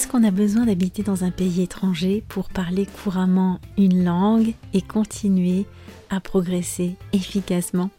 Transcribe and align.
Est-ce 0.00 0.08
qu'on 0.08 0.24
a 0.24 0.30
besoin 0.30 0.64
d'habiter 0.64 1.02
dans 1.02 1.24
un 1.24 1.30
pays 1.30 1.60
étranger 1.60 2.24
pour 2.26 2.48
parler 2.48 2.86
couramment 2.86 3.60
une 3.76 4.02
langue 4.02 4.54
et 4.72 4.80
continuer 4.80 5.66
à 6.08 6.20
progresser 6.20 6.96
efficacement? 7.12 7.90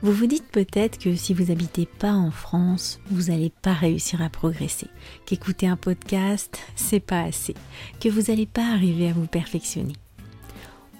Vous 0.00 0.12
vous 0.12 0.28
dites 0.28 0.46
peut-être 0.46 0.96
que 0.96 1.16
si 1.16 1.34
vous 1.34 1.46
n'habitez 1.46 1.86
pas 1.86 2.12
en 2.12 2.30
France, 2.30 3.00
vous 3.10 3.32
n'allez 3.32 3.50
pas 3.50 3.72
réussir 3.72 4.22
à 4.22 4.28
progresser, 4.28 4.86
qu'écouter 5.26 5.66
un 5.66 5.74
podcast, 5.74 6.56
c'est 6.76 7.00
pas 7.00 7.22
assez, 7.22 7.54
que 7.98 8.08
vous 8.08 8.30
n'allez 8.30 8.46
pas 8.46 8.72
arriver 8.72 9.08
à 9.08 9.12
vous 9.12 9.26
perfectionner. 9.26 9.94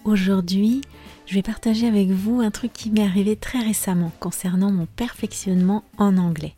Aujourd'hui, 0.04 0.80
je 1.26 1.34
vais 1.34 1.42
partager 1.42 1.86
avec 1.86 2.08
vous 2.08 2.40
un 2.40 2.50
truc 2.50 2.72
qui 2.72 2.90
m'est 2.90 3.04
arrivé 3.04 3.36
très 3.36 3.60
récemment 3.60 4.10
concernant 4.18 4.72
mon 4.72 4.86
perfectionnement 4.86 5.84
en 5.96 6.16
anglais 6.16 6.56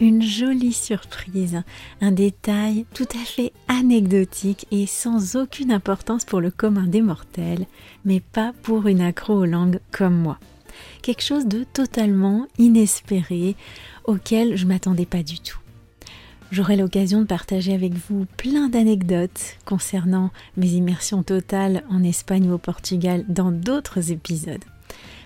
une 0.00 0.22
jolie 0.22 0.72
surprise, 0.72 1.62
un 2.00 2.12
détail 2.12 2.86
tout 2.94 3.08
à 3.14 3.24
fait 3.24 3.52
anecdotique 3.68 4.66
et 4.70 4.86
sans 4.86 5.36
aucune 5.36 5.72
importance 5.72 6.24
pour 6.24 6.40
le 6.40 6.50
commun 6.50 6.86
des 6.86 7.02
mortels, 7.02 7.66
mais 8.04 8.20
pas 8.20 8.52
pour 8.62 8.86
une 8.86 9.00
accro 9.00 9.34
aux 9.34 9.46
langues 9.46 9.80
comme 9.92 10.16
moi. 10.16 10.38
Quelque 11.02 11.22
chose 11.22 11.46
de 11.46 11.64
totalement 11.64 12.46
inespéré 12.58 13.56
auquel 14.04 14.56
je 14.56 14.66
m'attendais 14.66 15.06
pas 15.06 15.22
du 15.22 15.38
tout. 15.38 15.58
J'aurai 16.50 16.76
l'occasion 16.76 17.20
de 17.20 17.26
partager 17.26 17.74
avec 17.74 17.94
vous 17.94 18.26
plein 18.36 18.68
d'anecdotes 18.68 19.56
concernant 19.64 20.30
mes 20.56 20.68
immersions 20.68 21.22
totales 21.22 21.84
en 21.90 22.02
Espagne 22.04 22.48
ou 22.48 22.54
au 22.54 22.58
Portugal 22.58 23.24
dans 23.28 23.50
d'autres 23.50 24.12
épisodes. 24.12 24.64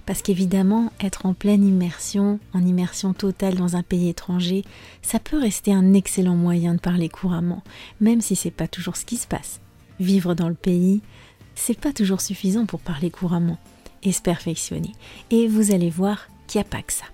Parce 0.09 0.23
qu'évidemment, 0.23 0.91
être 1.01 1.27
en 1.27 1.35
pleine 1.35 1.63
immersion, 1.63 2.41
en 2.55 2.65
immersion 2.65 3.13
totale 3.13 3.57
dans 3.57 3.77
un 3.77 3.83
pays 3.83 4.09
étranger, 4.09 4.65
ça 5.03 5.19
peut 5.19 5.39
rester 5.39 5.71
un 5.71 5.93
excellent 5.93 6.35
moyen 6.35 6.73
de 6.73 6.81
parler 6.81 7.11
couramment, 7.11 7.63
même 8.01 8.23
si 8.23 8.35
c'est 8.35 8.51
pas 8.51 8.69
toujours 8.69 8.97
ce 8.97 9.05
qui 9.05 9.19
se 9.19 9.27
passe. 9.27 9.61
Vivre 10.01 10.33
dans 10.33 10.49
le 10.49 10.55
pays, 10.55 11.03
c'est 11.55 11.79
pas 11.79 11.93
toujours 11.93 12.23
suffisant 12.23 12.65
pour 12.65 12.81
parler 12.81 13.11
couramment 13.11 13.59
et 14.03 14.13
se 14.13 14.23
perfectionner. 14.23 14.93
Et 15.31 15.47
vous 15.47 15.75
allez 15.75 15.91
voir 15.91 16.29
qu'il 16.47 16.59
n'y 16.59 16.67
a 16.67 16.71
pas 16.71 16.81
que 16.81 16.95
ça. 16.95 17.05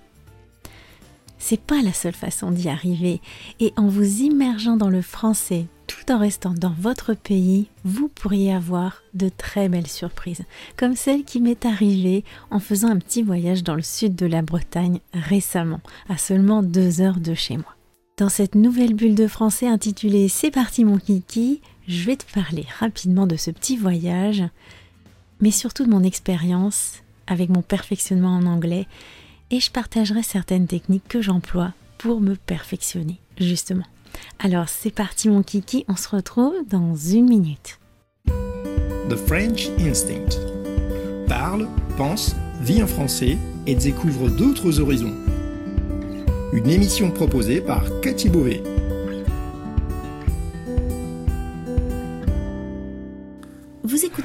C'est 1.41 1.61
pas 1.61 1.83
la 1.83 1.93
seule 1.93 2.15
façon 2.15 2.53
d'y 2.53 2.69
arriver, 2.69 3.21
et 3.59 3.73
en 3.77 3.89
vous 3.89 4.21
immergeant 4.21 4.77
dans 4.77 4.89
le 4.89 5.03
français 5.03 5.67
en 6.11 6.19
restant 6.19 6.53
dans 6.53 6.75
votre 6.79 7.15
pays, 7.15 7.69
vous 7.85 8.09
pourriez 8.09 8.53
avoir 8.53 9.03
de 9.15 9.29
très 9.29 9.69
belles 9.69 9.87
surprises, 9.87 10.45
comme 10.77 10.97
celle 10.97 11.25
qui 11.25 11.41
m'est 11.41 11.65
arrivée 11.65 12.25
en 12.51 12.61
faisant 12.61 12.89
un 12.89 12.99
petit 12.99 13.23
voyage 13.23 13.63
dans 13.63 13.75
le 13.75 13.83
sud 13.83 14.15
de 14.15 14.27
la 14.27 14.43
Bretagne 14.43 15.01
récemment, 15.13 15.81
à 16.09 16.17
seulement 16.17 16.63
deux 16.63 17.01
heures 17.01 17.21
de 17.21 17.35
chez 17.35 17.57
moi. 17.57 17.75
Dans 18.17 18.29
cette 18.29 18.55
nouvelle 18.55 18.95
bulle 18.95 19.15
de 19.15 19.27
français 19.27 19.67
intitulée 19.67 20.29
C'est 20.29 20.51
parti 20.51 20.85
mon 20.85 20.99
kiki, 20.99 21.61
je 21.89 22.05
vais 22.05 22.17
te 22.17 22.33
parler 22.33 22.67
rapidement 22.79 23.27
de 23.27 23.37
ce 23.37 23.51
petit 23.51 23.77
voyage, 23.77 24.43
mais 25.41 25.51
surtout 25.51 25.85
de 25.85 25.91
mon 25.91 26.03
expérience 26.03 27.03
avec 27.27 27.49
mon 27.49 27.63
perfectionnement 27.63 28.37
en 28.37 28.47
anglais, 28.47 28.87
et 29.51 29.61
je 29.61 29.71
partagerai 29.71 30.23
certaines 30.23 30.67
techniques 30.67 31.09
que 31.09 31.23
j'emploie 31.23 31.73
pour 31.99 32.21
me 32.21 32.35
perfectionner, 32.35 33.19
justement. 33.39 33.85
Alors 34.39 34.69
c'est 34.69 34.95
parti 34.95 35.29
mon 35.29 35.43
kiki, 35.43 35.85
on 35.89 35.97
se 35.97 36.09
retrouve 36.09 36.55
dans 36.69 36.95
une 36.95 37.29
minute. 37.29 37.79
The 39.09 39.17
French 39.27 39.69
Instinct. 39.79 40.39
Parle, 41.29 41.69
pense, 41.97 42.35
vit 42.61 42.83
en 42.83 42.87
français 42.87 43.37
et 43.67 43.75
découvre 43.75 44.29
d'autres 44.29 44.81
horizons. 44.81 45.15
Une 46.53 46.71
émission 46.71 47.11
proposée 47.11 47.61
par 47.61 47.85
Cathy 48.01 48.29
Beauvais. 48.29 48.63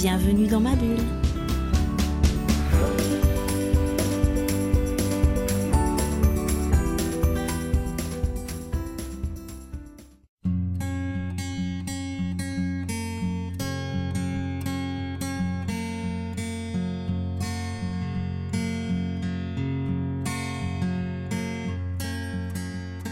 Bienvenue 0.00 0.46
dans 0.46 0.60
ma 0.60 0.74
bulle. 0.76 0.96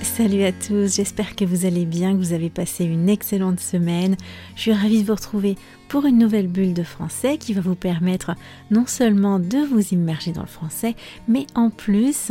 Salut 0.00 0.42
à 0.42 0.50
tous, 0.52 0.96
j'espère 0.96 1.36
que 1.36 1.44
vous 1.44 1.64
allez 1.64 1.84
bien, 1.84 2.12
que 2.12 2.18
vous 2.18 2.32
avez 2.32 2.50
passé 2.50 2.84
une 2.84 3.08
excellente 3.08 3.60
semaine. 3.60 4.16
Je 4.56 4.62
suis 4.62 4.72
ravie 4.72 5.02
de 5.02 5.06
vous 5.06 5.14
retrouver 5.14 5.54
pour 5.88 6.04
une 6.04 6.18
nouvelle 6.18 6.48
bulle 6.48 6.74
de 6.74 6.82
français 6.82 7.38
qui 7.38 7.54
va 7.54 7.60
vous 7.60 7.74
permettre 7.74 8.32
non 8.70 8.86
seulement 8.86 9.38
de 9.38 9.58
vous 9.58 9.94
immerger 9.94 10.32
dans 10.32 10.42
le 10.42 10.46
français, 10.46 10.94
mais 11.26 11.46
en 11.54 11.70
plus, 11.70 12.30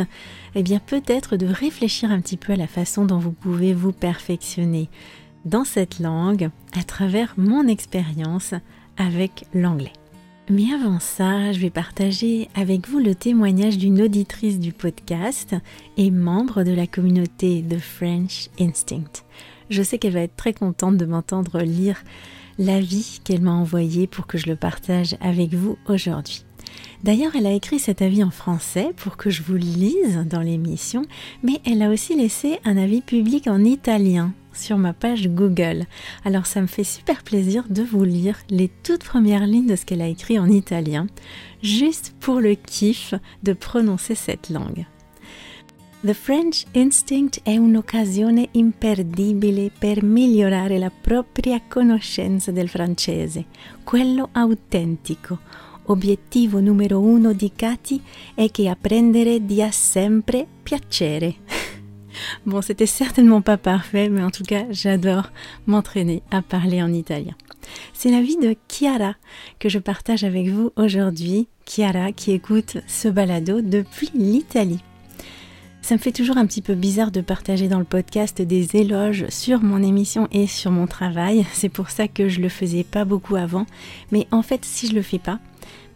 eh 0.55 0.63
bien 0.63 0.79
peut-être 0.79 1.37
de 1.37 1.47
réfléchir 1.47 2.11
un 2.11 2.21
petit 2.21 2.37
peu 2.37 2.53
à 2.53 2.57
la 2.57 2.67
façon 2.67 3.05
dont 3.05 3.17
vous 3.17 3.31
pouvez 3.31 3.73
vous 3.73 3.91
perfectionner 3.91 4.89
dans 5.45 5.63
cette 5.63 5.99
langue 5.99 6.49
à 6.77 6.83
travers 6.83 7.33
mon 7.37 7.67
expérience 7.67 8.53
avec 8.97 9.45
l'anglais. 9.53 9.93
Mais 10.49 10.73
avant 10.73 10.99
ça, 10.99 11.51
je 11.51 11.59
vais 11.59 11.69
partager 11.69 12.47
avec 12.55 12.87
vous 12.87 12.99
le 12.99 13.15
témoignage 13.15 13.77
d'une 13.77 14.01
auditrice 14.01 14.59
du 14.59 14.71
podcast 14.71 15.55
et 15.97 16.09
membre 16.09 16.63
de 16.63 16.71
la 16.71 16.87
communauté 16.87 17.65
The 17.69 17.79
French 17.79 18.49
Instinct. 18.59 19.23
Je 19.69 19.83
sais 19.83 19.97
qu'elle 19.97 20.13
va 20.13 20.21
être 20.21 20.37
très 20.37 20.53
contente 20.53 20.95
de 20.95 21.05
m'entendre 21.05 21.59
lire 21.59 22.01
l'avis 22.57 23.19
qu'elle 23.23 23.41
m'a 23.41 23.51
envoyé 23.51 24.07
pour 24.07 24.27
que 24.27 24.37
je 24.37 24.47
le 24.47 24.55
partage 24.55 25.15
avec 25.21 25.53
vous 25.53 25.77
aujourd'hui. 25.87 26.43
D'ailleurs, 27.03 27.35
elle 27.35 27.45
a 27.45 27.53
écrit 27.53 27.79
cet 27.79 28.01
avis 28.01 28.23
en 28.23 28.31
français 28.31 28.91
pour 28.97 29.17
que 29.17 29.29
je 29.29 29.43
vous 29.43 29.53
le 29.53 29.59
lise 29.59 30.25
dans 30.25 30.41
l'émission, 30.41 31.03
mais 31.43 31.61
elle 31.65 31.81
a 31.81 31.89
aussi 31.89 32.15
laissé 32.15 32.59
un 32.65 32.77
avis 32.77 33.01
public 33.01 33.47
en 33.47 33.63
italien 33.63 34.33
sur 34.53 34.77
ma 34.77 34.93
page 34.93 35.27
Google. 35.29 35.85
Alors 36.25 36.47
ça 36.47 36.61
me 36.61 36.67
fait 36.67 36.83
super 36.83 37.23
plaisir 37.23 37.65
de 37.69 37.83
vous 37.83 38.03
lire 38.03 38.39
les 38.49 38.69
toutes 38.83 39.03
premières 39.03 39.45
lignes 39.45 39.67
de 39.67 39.75
ce 39.75 39.85
qu'elle 39.85 40.01
a 40.01 40.07
écrit 40.07 40.39
en 40.39 40.49
italien, 40.49 41.07
juste 41.61 42.15
pour 42.19 42.39
le 42.39 42.55
kiff 42.55 43.13
de 43.43 43.53
prononcer 43.53 44.15
cette 44.15 44.49
langue. 44.49 44.85
The 45.99 46.13
French 46.13 46.63
instinct 46.73 47.39
è 47.41 47.57
un'occasione 47.57 48.49
imperdibile 48.51 49.71
per 49.75 50.03
migliorare 50.03 50.77
la 50.77 50.91
propria 50.91 51.59
conoscenza 51.67 52.51
del 52.51 52.69
francese, 52.69 53.45
quello 53.83 54.29
autentico. 54.31 55.39
Obiettivo 55.85 56.59
numero 56.59 56.99
uno 56.99 57.33
di 57.33 57.51
Cathy 57.55 57.99
è 58.35 58.51
che 58.51 58.69
apprendere 58.69 59.43
dia 59.43 59.71
sempre 59.71 60.45
piacere. 60.61 61.35
Bon, 62.45 62.61
c'était 62.61 62.87
certainement 62.87 63.43
pas 63.43 63.57
parfait, 63.57 64.09
mais 64.09 64.23
en 64.23 64.31
tout 64.31 64.43
cas, 64.43 64.65
j'adore 64.71 65.29
m'entraîner 65.65 66.23
à 66.31 66.41
parler 66.41 66.81
en 66.81 66.91
italien. 66.91 67.35
C'est 67.93 68.09
la 68.09 68.21
vie 68.21 68.37
de 68.37 68.55
Chiara 68.67 69.15
que 69.59 69.69
je 69.69 69.77
partage 69.77 70.23
avec 70.23 70.47
vous 70.47 70.71
aujourd'hui. 70.75 71.47
Chiara 71.65 72.11
qui 72.11 72.31
écoute 72.31 72.77
ce 72.87 73.07
balado 73.07 73.61
depuis 73.61 74.09
l'Italie. 74.15 74.81
Ça 75.87 75.95
me 75.95 76.01
fait 76.01 76.11
toujours 76.11 76.35
un 76.35 76.45
petit 76.45 76.61
peu 76.61 76.75
bizarre 76.75 77.11
de 77.11 77.21
partager 77.21 77.69
dans 77.69 77.79
le 77.79 77.85
podcast 77.85 78.41
des 78.41 78.75
éloges 78.75 79.25
sur 79.29 79.63
mon 79.63 79.81
émission 79.81 80.27
et 80.33 80.45
sur 80.45 80.69
mon 80.69 80.85
travail. 80.85 81.45
C'est 81.53 81.69
pour 81.69 81.91
ça 81.91 82.09
que 82.09 82.27
je 82.27 82.41
le 82.41 82.49
faisais 82.49 82.83
pas 82.83 83.05
beaucoup 83.05 83.37
avant. 83.37 83.65
Mais 84.11 84.27
en 84.31 84.41
fait, 84.41 84.65
si 84.65 84.87
je 84.87 84.93
le 84.93 85.01
fais 85.01 85.17
pas, 85.17 85.39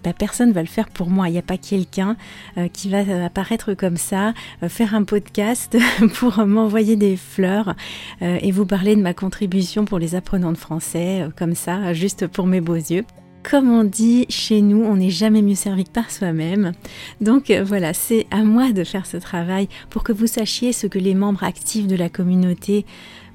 bah, 0.06 0.14
personne 0.18 0.54
va 0.54 0.62
le 0.62 0.70
faire 0.70 0.88
pour 0.88 1.10
moi. 1.10 1.28
Il 1.28 1.34
n'y 1.34 1.40
a 1.40 1.42
pas 1.42 1.58
quelqu'un 1.58 2.16
euh, 2.58 2.70
qui 2.70 2.88
va 2.88 3.00
apparaître 3.26 3.74
comme 3.74 3.98
ça, 3.98 4.34
euh, 4.64 4.70
faire 4.70 4.96
un 4.96 5.04
podcast 5.04 5.78
pour 6.14 6.38
m'envoyer 6.46 6.96
des 6.96 7.18
fleurs 7.18 7.76
euh, 8.22 8.40
et 8.42 8.54
vous 8.54 8.66
parler 8.66 8.96
de 8.96 9.02
ma 9.02 9.14
contribution 9.14 9.84
pour 9.84 10.00
les 10.00 10.16
apprenants 10.16 10.54
de 10.54 10.58
français, 10.58 11.28
comme 11.36 11.54
ça, 11.54 11.92
juste 11.92 12.28
pour 12.28 12.48
mes 12.48 12.62
beaux 12.62 12.76
yeux. 12.76 13.04
Comme 13.44 13.72
on 13.72 13.84
dit 13.84 14.26
chez 14.30 14.62
nous, 14.62 14.84
on 14.84 14.98
n'est 14.98 15.10
jamais 15.10 15.42
mieux 15.42 15.56
servi 15.56 15.84
que 15.84 15.90
par 15.90 16.12
soi-même. 16.12 16.74
Donc 17.22 17.52
voilà, 17.52 17.94
c'est 17.94 18.28
à 18.32 18.44
moi 18.44 18.72
de 18.72 18.84
faire 18.84 19.06
ce 19.06 19.18
travail 19.18 19.68
pour 19.90 20.04
que 20.04 20.14
vous 20.14 20.28
sachiez 20.28 20.74
ce 20.74 20.88
que 20.88 21.00
les 21.00 21.16
membres 21.16 21.44
actifs 21.44 21.88
de 21.88 21.96
la 21.96 22.10
communauté 22.10 22.86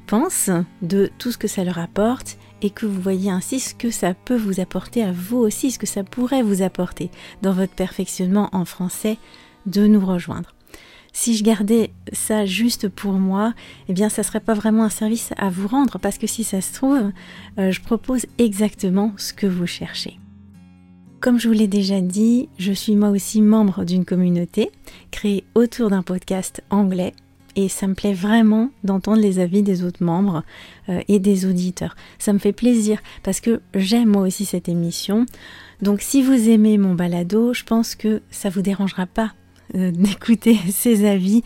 pensent 0.06 0.50
de 0.82 1.10
tout 1.18 1.32
ce 1.32 1.38
que 1.38 1.48
ça 1.48 1.64
leur 1.64 1.78
apporte 1.78 2.38
et 2.62 2.70
que 2.70 2.86
vous 2.86 3.00
voyez 3.00 3.30
ainsi 3.30 3.60
ce 3.60 3.74
que 3.74 3.90
ça 3.90 4.14
peut 4.14 4.36
vous 4.36 4.60
apporter 4.60 5.02
à 5.02 5.12
vous 5.12 5.38
aussi, 5.38 5.70
ce 5.70 5.78
que 5.78 5.86
ça 5.86 6.04
pourrait 6.04 6.42
vous 6.42 6.62
apporter 6.62 7.10
dans 7.42 7.52
votre 7.52 7.74
perfectionnement 7.74 8.48
en 8.52 8.64
français, 8.64 9.18
de 9.66 9.86
nous 9.86 10.04
rejoindre. 10.04 10.55
Si 11.18 11.34
je 11.34 11.42
gardais 11.42 11.92
ça 12.12 12.44
juste 12.44 12.90
pour 12.90 13.14
moi, 13.14 13.54
eh 13.88 13.94
bien 13.94 14.10
ça 14.10 14.22
serait 14.22 14.38
pas 14.38 14.52
vraiment 14.52 14.84
un 14.84 14.90
service 14.90 15.30
à 15.38 15.48
vous 15.48 15.66
rendre 15.66 15.98
parce 15.98 16.18
que 16.18 16.26
si 16.26 16.44
ça 16.44 16.60
se 16.60 16.74
trouve, 16.74 17.10
euh, 17.58 17.72
je 17.72 17.80
propose 17.80 18.26
exactement 18.36 19.14
ce 19.16 19.32
que 19.32 19.46
vous 19.46 19.66
cherchez. 19.66 20.18
Comme 21.20 21.40
je 21.40 21.48
vous 21.48 21.54
l'ai 21.54 21.68
déjà 21.68 22.02
dit, 22.02 22.50
je 22.58 22.70
suis 22.70 22.96
moi 22.96 23.08
aussi 23.08 23.40
membre 23.40 23.86
d'une 23.86 24.04
communauté 24.04 24.70
créée 25.10 25.44
autour 25.54 25.88
d'un 25.88 26.02
podcast 26.02 26.62
anglais 26.68 27.14
et 27.56 27.70
ça 27.70 27.86
me 27.86 27.94
plaît 27.94 28.12
vraiment 28.12 28.68
d'entendre 28.84 29.22
les 29.22 29.38
avis 29.38 29.62
des 29.62 29.84
autres 29.84 30.04
membres 30.04 30.44
euh, 30.90 31.00
et 31.08 31.18
des 31.18 31.46
auditeurs. 31.46 31.96
Ça 32.18 32.34
me 32.34 32.38
fait 32.38 32.52
plaisir 32.52 33.00
parce 33.22 33.40
que 33.40 33.62
j'aime 33.74 34.10
moi 34.10 34.26
aussi 34.26 34.44
cette 34.44 34.68
émission. 34.68 35.24
Donc 35.80 36.02
si 36.02 36.20
vous 36.20 36.50
aimez 36.50 36.76
mon 36.76 36.94
balado, 36.94 37.54
je 37.54 37.64
pense 37.64 37.94
que 37.94 38.20
ça 38.30 38.50
vous 38.50 38.60
dérangera 38.60 39.06
pas 39.06 39.32
d'écouter 39.74 40.58
ces 40.70 41.06
avis, 41.06 41.42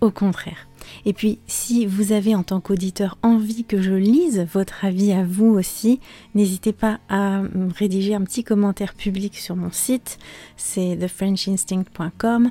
au 0.00 0.10
contraire. 0.10 0.68
Et 1.06 1.12
puis, 1.12 1.38
si 1.46 1.86
vous 1.86 2.12
avez 2.12 2.34
en 2.34 2.42
tant 2.42 2.60
qu'auditeur 2.60 3.18
envie 3.22 3.64
que 3.64 3.80
je 3.80 3.92
lise 3.92 4.46
votre 4.52 4.84
avis 4.84 5.12
à 5.12 5.24
vous 5.24 5.46
aussi, 5.46 6.00
n'hésitez 6.34 6.72
pas 6.72 7.00
à 7.08 7.42
rédiger 7.76 8.14
un 8.14 8.22
petit 8.22 8.44
commentaire 8.44 8.94
public 8.94 9.36
sur 9.36 9.56
mon 9.56 9.70
site, 9.70 10.18
c'est 10.56 10.96
thefrenchinstinct.com, 10.98 12.50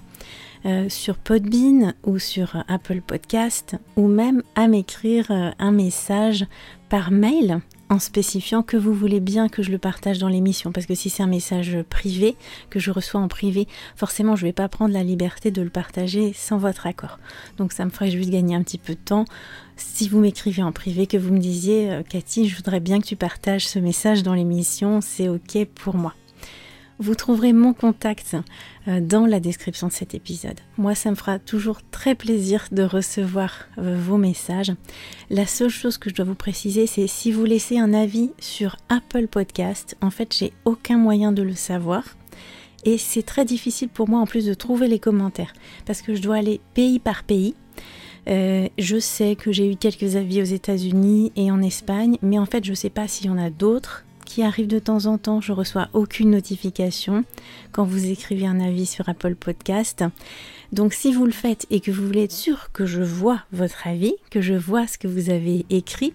euh, 0.66 0.88
sur 0.90 1.18
Podbean 1.18 1.94
ou 2.06 2.20
sur 2.20 2.64
Apple 2.68 3.02
Podcast, 3.02 3.76
ou 3.96 4.08
même 4.08 4.44
à 4.56 4.68
m'écrire 4.68 5.30
euh, 5.30 5.52
un 5.60 5.72
message 5.72 6.46
par 6.90 7.12
mail 7.12 7.60
en 7.94 8.00
spécifiant 8.00 8.64
que 8.64 8.76
vous 8.76 8.94
voulez 8.94 9.20
bien 9.20 9.48
que 9.48 9.62
je 9.62 9.72
le 9.72 9.78
partage 9.78 10.18
dans 10.18 10.28
l'émission. 10.28 10.72
Parce 10.72 10.86
que 10.86 10.96
si 10.96 11.10
c'est 11.10 11.24
un 11.24 11.28
message 11.28 11.78
privé, 11.90 12.36
que 12.70 12.80
je 12.80 12.92
reçois 12.92 13.22
en 13.22 13.28
privé, 13.28 13.68
forcément 13.96 14.36
je 14.36 14.44
ne 14.44 14.50
vais 14.50 14.54
pas 14.54 14.68
prendre 14.68 14.94
la 14.94 15.04
liberté 15.04 15.52
de 15.52 15.62
le 15.62 15.70
partager 15.70 16.34
sans 16.34 16.58
votre 16.58 16.88
accord. 16.88 17.20
Donc 17.58 17.72
ça 17.72 17.86
me 17.86 17.92
ferait 17.92 18.12
juste 18.12 18.32
gagner 18.32 18.56
un 18.56 18.64
petit 18.64 18.80
peu 18.80 18.94
de 18.94 19.00
temps. 19.00 19.26
Si 19.78 20.10
vous 20.10 20.20
m'écrivez 20.20 20.64
en 20.64 20.72
privé, 20.72 21.08
que 21.08 21.18
vous 21.18 21.34
me 21.34 21.40
disiez, 21.40 21.92
euh, 21.92 22.04
Cathy, 22.04 22.48
je 22.48 22.56
voudrais 22.56 22.80
bien 22.80 23.00
que 23.00 23.06
tu 23.06 23.16
partages 23.16 23.68
ce 23.68 23.80
message 23.80 24.24
dans 24.24 24.34
l'émission, 24.34 25.02
c'est 25.02 25.30
ok 25.30 25.66
pour 25.76 25.96
moi. 25.96 26.14
Vous 27.00 27.16
trouverez 27.16 27.54
mon 27.54 27.74
contact 27.74 28.36
euh, 28.88 29.02
dans 29.02 29.26
la 29.26 29.40
description 29.40 29.88
de 29.88 29.94
cet 29.94 30.14
épisode. 30.14 30.60
Moi, 30.78 30.94
ça 30.96 31.10
me 31.10 31.16
fera 31.16 31.40
toujours 31.40 31.82
très 31.92 32.16
plaisir 32.16 32.68
de 32.72 32.84
recevoir 32.84 33.68
euh, 33.78 33.98
vos 34.00 34.18
messages. 34.18 34.72
La 35.30 35.48
seule 35.48 35.70
chose 35.70 35.98
que 35.98 36.10
je 36.10 36.16
dois 36.16 36.26
vous 36.26 36.36
préciser, 36.36 36.86
c'est 36.86 37.08
si 37.08 37.32
vous 37.32 37.46
laissez 37.46 37.80
un 37.80 37.94
avis 37.94 38.32
sur 38.40 38.78
Apple 38.90 39.28
Podcast, 39.28 39.98
en 40.02 40.12
fait, 40.12 40.36
j'ai 40.38 40.54
aucun 40.66 40.98
moyen 40.98 41.32
de 41.32 41.42
le 41.42 41.56
savoir. 41.56 42.04
Et 42.86 42.98
c'est 42.98 43.24
très 43.24 43.46
difficile 43.46 43.90
pour 43.90 44.10
moi 44.10 44.20
en 44.20 44.26
plus 44.26 44.46
de 44.46 44.54
trouver 44.54 44.88
les 44.88 45.00
commentaires 45.00 45.54
parce 45.86 46.02
que 46.02 46.16
je 46.16 46.22
dois 46.22 46.36
aller 46.36 46.60
pays 46.74 47.00
par 47.00 47.24
pays. 47.24 47.56
Euh, 48.30 48.68
je 48.78 49.00
sais 49.00 49.36
que 49.36 49.52
j'ai 49.52 49.72
eu 49.72 49.76
quelques 49.76 50.16
avis 50.16 50.42
aux 50.42 50.46
États-Unis 50.46 51.32
et 51.36 51.52
en 51.52 51.62
Espagne, 51.62 52.18
mais 52.22 52.40
en 52.40 52.46
fait, 52.46 52.64
je 52.64 52.72
ne 52.72 52.76
sais 52.76 52.90
pas 52.90 53.08
s'il 53.08 53.28
y 53.28 53.30
en 53.30 53.38
a 53.38 53.50
d'autres 53.50 54.06
arrive 54.42 54.68
de 54.68 54.80
temps 54.80 55.06
en 55.06 55.18
temps. 55.18 55.42
Je 55.42 55.52
reçois 55.52 55.90
aucune 55.94 56.32
notification 56.32 57.24
quand 57.72 57.84
vous 57.84 58.08
écrivez 58.08 58.48
un 58.48 58.60
avis 58.60 58.86
sur 58.86 59.08
Apple 59.10 59.36
Podcast. 59.36 60.04
Donc 60.72 60.94
si 60.94 61.14
vous 61.14 61.26
le 61.26 61.32
faites 61.32 61.68
et 61.70 61.80
que 61.80 61.92
vous 61.92 62.06
voulez 62.06 62.24
être 62.24 62.32
sûr 62.32 62.72
que 62.72 62.86
je 62.86 63.02
vois 63.02 63.42
votre 63.52 63.86
avis, 63.86 64.16
que 64.32 64.42
je 64.42 64.56
vois 64.56 64.88
ce 64.88 64.98
que 64.98 65.08
vous 65.08 65.30
avez 65.30 65.66
écrit 65.70 66.14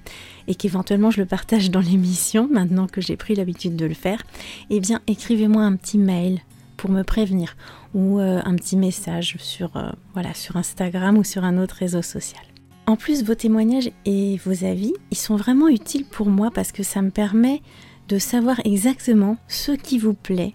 et 0.48 0.54
qu'éventuellement 0.54 1.12
je 1.12 1.20
le 1.20 1.26
partage 1.26 1.70
dans 1.70 1.80
l'émission 1.80 2.48
maintenant 2.50 2.88
que 2.88 3.00
j'ai 3.00 3.16
pris 3.16 3.36
l'habitude 3.36 3.76
de 3.76 3.86
le 3.86 3.94
faire, 3.94 4.24
eh 4.70 4.80
bien 4.80 5.00
écrivez-moi 5.06 5.62
un 5.62 5.76
petit 5.76 5.98
mail 5.98 6.40
pour 6.76 6.90
me 6.90 7.02
prévenir 7.02 7.56
ou 7.94 8.18
euh, 8.18 8.40
un 8.44 8.56
petit 8.56 8.76
message 8.76 9.36
sur, 9.38 9.76
euh, 9.76 9.90
voilà, 10.14 10.34
sur 10.34 10.56
Instagram 10.56 11.18
ou 11.18 11.24
sur 11.24 11.44
un 11.44 11.58
autre 11.58 11.76
réseau 11.76 12.02
social. 12.02 12.42
En 12.88 12.96
plus, 12.96 13.22
vos 13.22 13.34
témoignages 13.34 13.90
et 14.06 14.38
vos 14.38 14.64
avis, 14.64 14.94
ils 15.10 15.18
sont 15.18 15.36
vraiment 15.36 15.68
utiles 15.68 16.06
pour 16.06 16.30
moi 16.30 16.50
parce 16.50 16.72
que 16.72 16.82
ça 16.82 17.02
me 17.02 17.10
permet 17.10 17.60
de 18.08 18.18
savoir 18.18 18.60
exactement 18.64 19.36
ce 19.48 19.72
qui 19.72 19.98
vous 19.98 20.14
plaît 20.14 20.54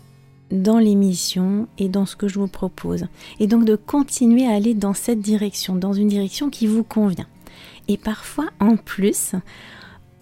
dans 0.52 0.80
l'émission 0.80 1.68
et 1.78 1.90
dans 1.90 2.06
ce 2.06 2.16
que 2.16 2.28
je 2.28 2.40
vous 2.40 2.48
propose. 2.48 3.06
Et 3.40 3.48
donc 3.48 3.66
de 3.66 3.76
continuer 3.76 4.46
à 4.46 4.54
aller 4.54 4.74
dans 4.74 4.94
cette 4.94 5.22
direction, 5.22 5.76
dans 5.76 5.94
une 5.94 6.08
direction 6.08 6.50
qui 6.50 6.68
vous 6.68 6.84
convient. 6.84 7.28
Et 7.88 7.98
parfois, 7.98 8.50
en 8.60 8.78
plus, 8.78 9.36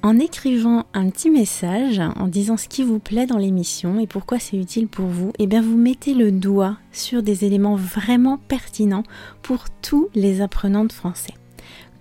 en 0.03 0.17
écrivant 0.17 0.85
un 0.93 1.09
petit 1.09 1.29
message, 1.29 1.99
en 1.99 2.27
disant 2.27 2.57
ce 2.57 2.67
qui 2.67 2.83
vous 2.83 2.99
plaît 2.99 3.27
dans 3.27 3.37
l'émission 3.37 3.99
et 3.99 4.07
pourquoi 4.07 4.39
c'est 4.39 4.57
utile 4.57 4.87
pour 4.87 5.07
vous, 5.07 5.29
et 5.29 5.43
eh 5.43 5.47
bien 5.47 5.61
vous 5.61 5.77
mettez 5.77 6.13
le 6.13 6.31
doigt 6.31 6.77
sur 6.91 7.21
des 7.21 7.45
éléments 7.45 7.75
vraiment 7.75 8.37
pertinents 8.37 9.03
pour 9.41 9.65
tous 9.81 10.09
les 10.15 10.41
apprenants 10.41 10.85
de 10.85 10.91
français. 10.91 11.33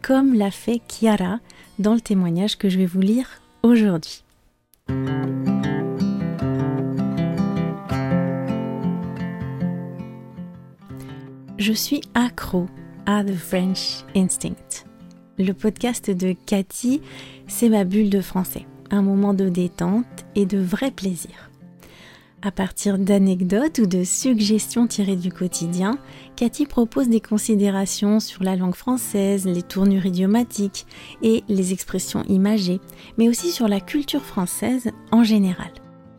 Comme 0.03 0.35
l'a 0.35 0.50
fait 0.50 0.81
Chiara 0.88 1.41
dans 1.79 1.94
le 1.94 2.00
témoignage 2.00 2.56
que 2.56 2.71
je 2.71 2.79
vais 2.79 2.87
vous 2.87 3.00
lire 3.00 3.29
aujourd'hui. 3.62 4.25
Je 11.59 11.75
suis 11.75 12.01
accro 12.15 12.67
à 13.05 13.23
The 13.23 13.35
French 13.35 14.05
Instinct. 14.17 14.87
Le 15.39 15.53
podcast 15.53 16.11
de 16.11 16.35
Cathy, 16.47 17.03
c'est 17.49 17.69
ma 17.69 17.85
bulle 17.85 18.09
de 18.09 18.23
français, 18.23 18.67
un 18.91 19.03
moment 19.03 19.35
de 19.35 19.49
détente 19.51 20.25
et 20.35 20.47
de 20.47 20.59
vrai 20.59 20.91
plaisir. 20.91 21.50
À 22.43 22.51
partir 22.51 22.99
d'anecdotes 22.99 23.81
ou 23.81 23.87
de 23.87 24.03
suggestions 24.03 24.87
tirées 24.87 25.17
du 25.17 25.31
quotidien, 25.31 25.99
Cathy 26.37 26.65
propose 26.65 27.11
des 27.11 27.21
considérations 27.21 28.19
sur 28.19 28.45
la 28.45 28.57
langue 28.57 28.75
française, 28.75 29.45
les 29.45 29.63
tournures 29.63 30.07
idiomatiques 30.07 30.87
et 31.23 31.45
les 31.51 31.75
expressions 31.75 32.23
imagées, 32.31 32.81
mais 33.19 33.29
aussi 33.29 33.51
sur 33.51 33.69
la 33.69 33.79
culture 33.79 34.25
française 34.25 34.91
en 35.13 35.23
général. 35.23 35.71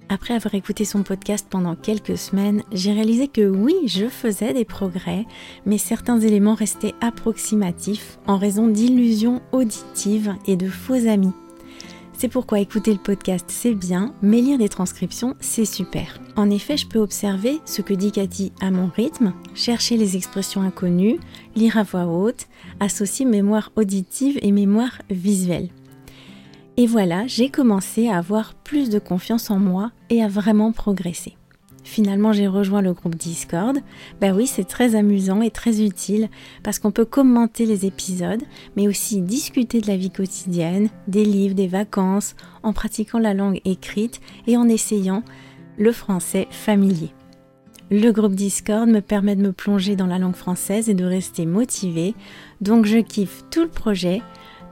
Après 0.09 0.35
avoir 0.35 0.53
écouté 0.53 0.85
son 0.85 1.01
podcast 1.01 1.47
pendant 1.49 1.75
quelques 1.75 2.17
semaines, 2.17 2.61
j'ai 2.71 2.91
réalisé 2.91 3.27
que 3.27 3.49
oui, 3.49 3.73
je 3.87 4.07
faisais 4.07 4.53
des 4.53 4.65
progrès, 4.65 5.25
mais 5.65 5.79
certains 5.79 6.19
éléments 6.19 6.53
restaient 6.53 6.93
approximatifs 7.01 8.19
en 8.27 8.37
raison 8.37 8.67
d'illusions 8.67 9.41
auditives 9.53 10.35
et 10.45 10.55
de 10.55 10.67
faux 10.67 11.07
amis 11.07 11.33
c'est 12.21 12.29
pourquoi 12.29 12.59
écouter 12.59 12.93
le 12.93 12.99
podcast 12.99 13.47
c'est 13.47 13.73
bien, 13.73 14.13
mais 14.21 14.41
lire 14.41 14.59
des 14.59 14.69
transcriptions 14.69 15.33
c'est 15.39 15.65
super. 15.65 16.19
En 16.35 16.51
effet, 16.51 16.77
je 16.77 16.85
peux 16.85 16.99
observer 16.99 17.59
ce 17.65 17.81
que 17.81 17.95
dit 17.95 18.11
Cathy 18.11 18.51
à 18.61 18.69
mon 18.69 18.91
rythme, 18.95 19.33
chercher 19.55 19.97
les 19.97 20.17
expressions 20.17 20.61
inconnues, 20.61 21.19
lire 21.55 21.77
à 21.77 21.83
voix 21.83 22.05
haute, 22.05 22.45
associer 22.79 23.25
mémoire 23.25 23.71
auditive 23.75 24.37
et 24.43 24.51
mémoire 24.51 25.01
visuelle. 25.09 25.69
Et 26.77 26.85
voilà, 26.85 27.25
j'ai 27.25 27.49
commencé 27.49 28.07
à 28.07 28.19
avoir 28.19 28.53
plus 28.53 28.91
de 28.91 28.99
confiance 28.99 29.49
en 29.49 29.57
moi 29.57 29.91
et 30.11 30.21
à 30.21 30.27
vraiment 30.27 30.71
progresser. 30.73 31.37
Finalement, 31.91 32.31
j'ai 32.31 32.47
rejoint 32.47 32.81
le 32.81 32.93
groupe 32.93 33.15
Discord. 33.15 33.77
Ben 34.21 34.33
oui, 34.33 34.47
c'est 34.47 34.63
très 34.63 34.95
amusant 34.95 35.41
et 35.41 35.51
très 35.51 35.81
utile 35.81 36.29
parce 36.63 36.79
qu'on 36.79 36.91
peut 36.91 37.03
commenter 37.03 37.65
les 37.65 37.85
épisodes, 37.85 38.43
mais 38.77 38.87
aussi 38.87 39.19
discuter 39.19 39.81
de 39.81 39.87
la 39.87 39.97
vie 39.97 40.09
quotidienne, 40.09 40.87
des 41.09 41.25
livres, 41.25 41.53
des 41.53 41.67
vacances, 41.67 42.37
en 42.63 42.71
pratiquant 42.71 43.19
la 43.19 43.33
langue 43.33 43.59
écrite 43.65 44.21
et 44.47 44.55
en 44.55 44.69
essayant 44.69 45.23
le 45.77 45.91
français 45.91 46.47
familier. 46.49 47.11
Le 47.89 48.11
groupe 48.11 48.35
Discord 48.35 48.87
me 48.87 49.01
permet 49.01 49.35
de 49.35 49.41
me 49.41 49.51
plonger 49.51 49.97
dans 49.97 50.07
la 50.07 50.17
langue 50.17 50.37
française 50.37 50.87
et 50.87 50.93
de 50.93 51.03
rester 51.03 51.45
motivée, 51.45 52.15
donc 52.61 52.85
je 52.85 52.99
kiffe 52.99 53.43
tout 53.51 53.63
le 53.63 53.67
projet. 53.67 54.21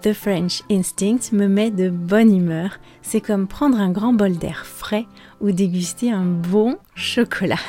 The 0.03 0.13
French 0.13 0.63
Instinct 0.71 1.33
me 1.33 1.47
met 1.49 1.71
de 1.71 1.89
bonne 1.89 2.33
humeur. 2.33 2.79
C'est 3.01 3.19
comme 3.19 3.47
prendre 3.47 3.77
un 3.77 3.91
grand 3.91 4.13
bol 4.13 4.37
d'air 4.37 4.65
frais 4.65 5.05
ou 5.41 5.51
déguster 5.51 6.11
un 6.11 6.25
bon 6.25 6.77
chocolat. 6.95 7.59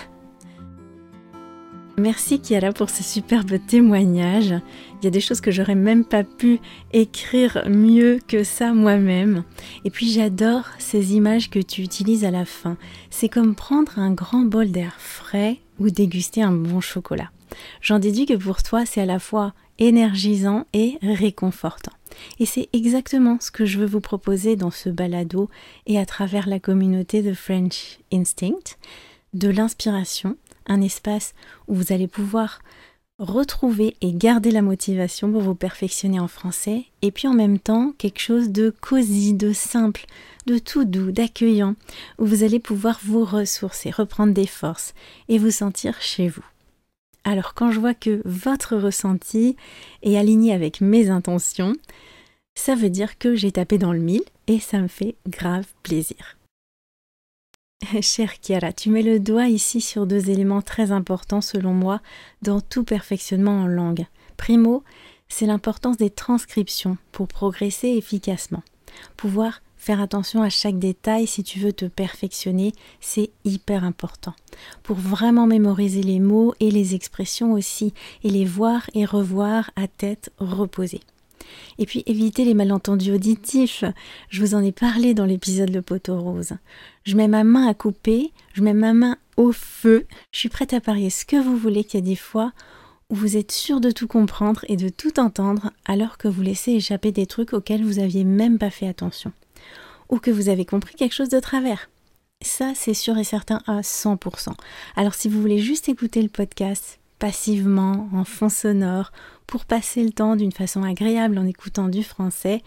Merci 2.01 2.41
Kiara 2.41 2.73
pour 2.73 2.89
ce 2.89 3.03
superbe 3.03 3.59
témoignage. 3.67 4.55
Il 5.01 5.05
y 5.05 5.07
a 5.07 5.11
des 5.11 5.21
choses 5.21 5.43
que 5.43 5.51
j'aurais 5.51 5.75
même 5.75 6.07
pas 6.07 6.25
pu 6.25 6.59
écrire 6.95 7.63
mieux 7.69 8.21
que 8.27 8.43
ça 8.43 8.73
moi-même. 8.73 9.45
Et 9.85 9.91
puis 9.91 10.11
j'adore 10.11 10.65
ces 10.79 11.15
images 11.15 11.51
que 11.51 11.59
tu 11.59 11.83
utilises 11.83 12.25
à 12.25 12.31
la 12.31 12.47
fin. 12.47 12.79
C'est 13.11 13.29
comme 13.29 13.55
prendre 13.55 13.99
un 13.99 14.13
grand 14.13 14.47
bol 14.47 14.71
d'air 14.71 14.95
frais 14.99 15.59
ou 15.79 15.91
déguster 15.91 16.43
un 16.43 16.53
bon 16.53 16.81
chocolat. 16.81 17.31
J'en 17.83 17.99
déduis 17.99 18.25
que 18.25 18.35
pour 18.35 18.63
toi 18.63 18.87
c'est 18.87 19.03
à 19.03 19.07
la 19.07 19.19
fois 19.19 19.53
énergisant 19.79 20.65
et 20.73 20.97
réconfortant. 21.03 21.93
Et 22.39 22.47
c'est 22.47 22.69
exactement 22.73 23.39
ce 23.41 23.51
que 23.51 23.65
je 23.65 23.79
veux 23.79 23.87
vous 23.87 24.01
proposer 24.01 24.57
dans 24.57 24.71
ce 24.71 24.89
balado 24.89 25.49
et 25.87 25.99
à 25.99 26.07
travers 26.07 26.49
la 26.49 26.61
communauté 26.61 27.23
de 27.23 27.35
French 27.35 27.99
Instinct, 28.13 28.77
de 29.35 29.49
l'inspiration, 29.49 30.37
un 30.67 30.81
espace 30.81 31.35
où 31.69 31.75
vous 31.75 31.93
allez 31.93 32.09
pouvoir 32.09 32.61
retrouver 33.21 33.97
et 34.01 34.13
garder 34.13 34.51
la 34.51 34.63
motivation 34.63 35.31
pour 35.31 35.43
vous 35.43 35.55
perfectionner 35.55 36.19
en 36.19 36.29
français, 36.29 36.87
et 37.03 37.11
puis 37.11 37.29
en 37.29 37.35
même 37.35 37.59
temps 37.59 37.93
quelque 37.99 38.21
chose 38.21 38.51
de 38.51 38.75
cosy, 38.81 39.35
de 39.35 39.53
simple, 39.53 40.07
de 40.47 40.59
tout 40.59 40.85
doux, 40.85 41.13
d'accueillant, 41.13 41.75
où 42.19 42.25
vous 42.25 42.45
allez 42.45 42.59
pouvoir 42.59 42.99
vous 43.05 43.25
ressourcer, 43.25 43.91
reprendre 43.91 44.33
des 44.33 44.47
forces 44.47 44.95
et 45.29 45.37
vous 45.37 45.51
sentir 45.51 46.01
chez 46.01 46.29
vous. 46.29 46.45
Alors 47.25 47.55
quand 47.55 47.71
je 47.71 47.81
vois 47.81 47.95
que 47.95 48.23
votre 48.25 48.77
ressenti 48.77 49.57
est 50.03 50.17
aligné 50.17 50.53
avec 50.53 50.81
mes 50.81 51.11
intentions, 51.11 51.75
ça 52.55 52.75
veut 52.75 52.91
dire 52.91 53.19
que 53.19 53.35
j'ai 53.35 53.53
tapé 53.53 53.79
dans 53.79 53.93
le 53.93 54.01
mille 54.01 54.25
et 54.47 54.59
ça 54.61 54.79
me 54.79 54.89
fait 54.89 55.17
grave 55.29 55.67
plaisir. 55.83 56.37
Chère 58.03 58.35
Chiara, 58.43 58.73
tu 58.73 58.91
mets 58.91 59.03
le 59.03 59.21
doigt 59.21 59.49
ici 59.49 59.81
sur 59.81 60.07
deux 60.07 60.31
éléments 60.31 60.63
très 60.63 60.93
importants 60.93 61.41
selon 61.41 61.73
moi 61.73 62.01
dans 62.43 62.61
tout 62.61 62.85
perfectionnement 62.85 63.63
en 63.63 63.67
langue. 63.67 64.07
Primo, 64.37 64.83
c'est 65.29 65.47
l'importance 65.47 65.97
des 65.97 66.11
transcriptions 66.11 66.99
pour 67.13 67.29
progresser 67.29 67.89
efficacement. 67.89 68.63
Pouvoir 69.17 69.63
faire 69.81 70.03
attention 70.03 70.43
à 70.43 70.51
chaque 70.51 70.79
détail 70.79 71.27
si 71.27 71.43
tu 71.43 71.59
veux 71.59 71.73
te 71.73 71.87
perfectionner, 71.87 72.73
c'est 73.01 73.31
hyper 73.47 73.83
important. 73.83 74.35
Pour 74.83 74.97
vraiment 74.99 75.47
mémoriser 75.47 76.03
les 76.03 76.21
mots 76.21 76.55
et 76.61 76.71
les 76.71 76.95
expressions 76.95 77.53
aussi, 77.53 77.95
et 78.23 78.29
les 78.29 78.45
voir 78.45 78.91
et 78.93 79.07
revoir 79.07 79.71
à 79.77 79.89
tête 79.89 80.31
reposée. 80.39 81.01
Et 81.79 81.87
puis 81.87 82.03
éviter 82.05 82.45
les 82.45 82.53
malentendus 82.53 83.13
auditifs. 83.13 83.85
Je 84.29 84.41
vous 84.43 84.55
en 84.55 84.63
ai 84.63 84.71
parlé 84.71 85.15
dans 85.15 85.25
l'épisode 85.25 85.71
de 85.71 85.81
Poteau 85.81 86.21
Rose. 86.21 86.53
Je 87.05 87.17
mets 87.17 87.27
ma 87.27 87.43
main 87.43 87.67
à 87.67 87.73
couper, 87.73 88.33
je 88.53 88.63
mets 88.63 88.75
ma 88.75 88.93
main 88.93 89.17
au 89.39 89.51
feu. 89.51 90.07
Je 90.31 90.41
suis 90.41 90.51
prête 90.51 90.75
à 90.75 90.81
parier 90.81 91.09
ce 91.09 91.25
que 91.25 91.37
vous 91.37 91.57
voulez 91.57 91.85
qu'il 91.85 92.01
y 92.01 92.03
a 92.03 92.07
des 92.07 92.17
fois 92.17 92.53
où 93.09 93.15
vous 93.15 93.39
êtes 93.39 93.51
sûr 93.51 93.81
de 93.81 93.91
tout 93.91 94.07
comprendre 94.07 94.63
et 94.69 94.77
de 94.77 94.91
tout 94.91 95.19
entendre 95.19 95.73
alors 95.87 96.19
que 96.19 96.29
vous 96.29 96.43
laissez 96.43 96.73
échapper 96.73 97.13
des 97.13 97.27
trucs 97.27 97.55
auxquels 97.55 97.83
vous 97.83 97.99
aviez 97.99 98.25
même 98.25 98.59
pas 98.59 98.71
fait 98.71 98.87
attention. 98.87 99.33
Ou 100.11 100.19
que 100.19 100.31
vous 100.31 100.49
avez 100.49 100.65
compris 100.65 100.95
quelque 100.95 101.15
chose 101.15 101.29
de 101.29 101.41
travers. 101.41 101.89
Ça, 102.43 102.73
c'est 102.75 102.95
sûr 102.95 103.19
et 103.19 103.25
certain 103.25 103.63
à 103.67 103.81
100%. 103.81 104.55
Alors 104.97 105.15
si 105.15 105.29
vous 105.29 105.41
voulez 105.41 105.59
juste 105.59 105.89
écouter 105.89 106.23
le 106.23 106.29
podcast 106.29 106.99
passivement, 107.19 108.09
en 108.15 108.25
fond 108.25 108.49
sonore, 108.49 109.13
pour 109.47 109.67
passer 109.67 110.03
le 110.03 110.11
temps 110.11 110.37
d'une 110.37 110.53
façon 110.53 110.83
agréable 110.83 111.39
en 111.39 111.47
écoutant 111.47 111.89
du 111.89 112.03
français, 112.03 112.63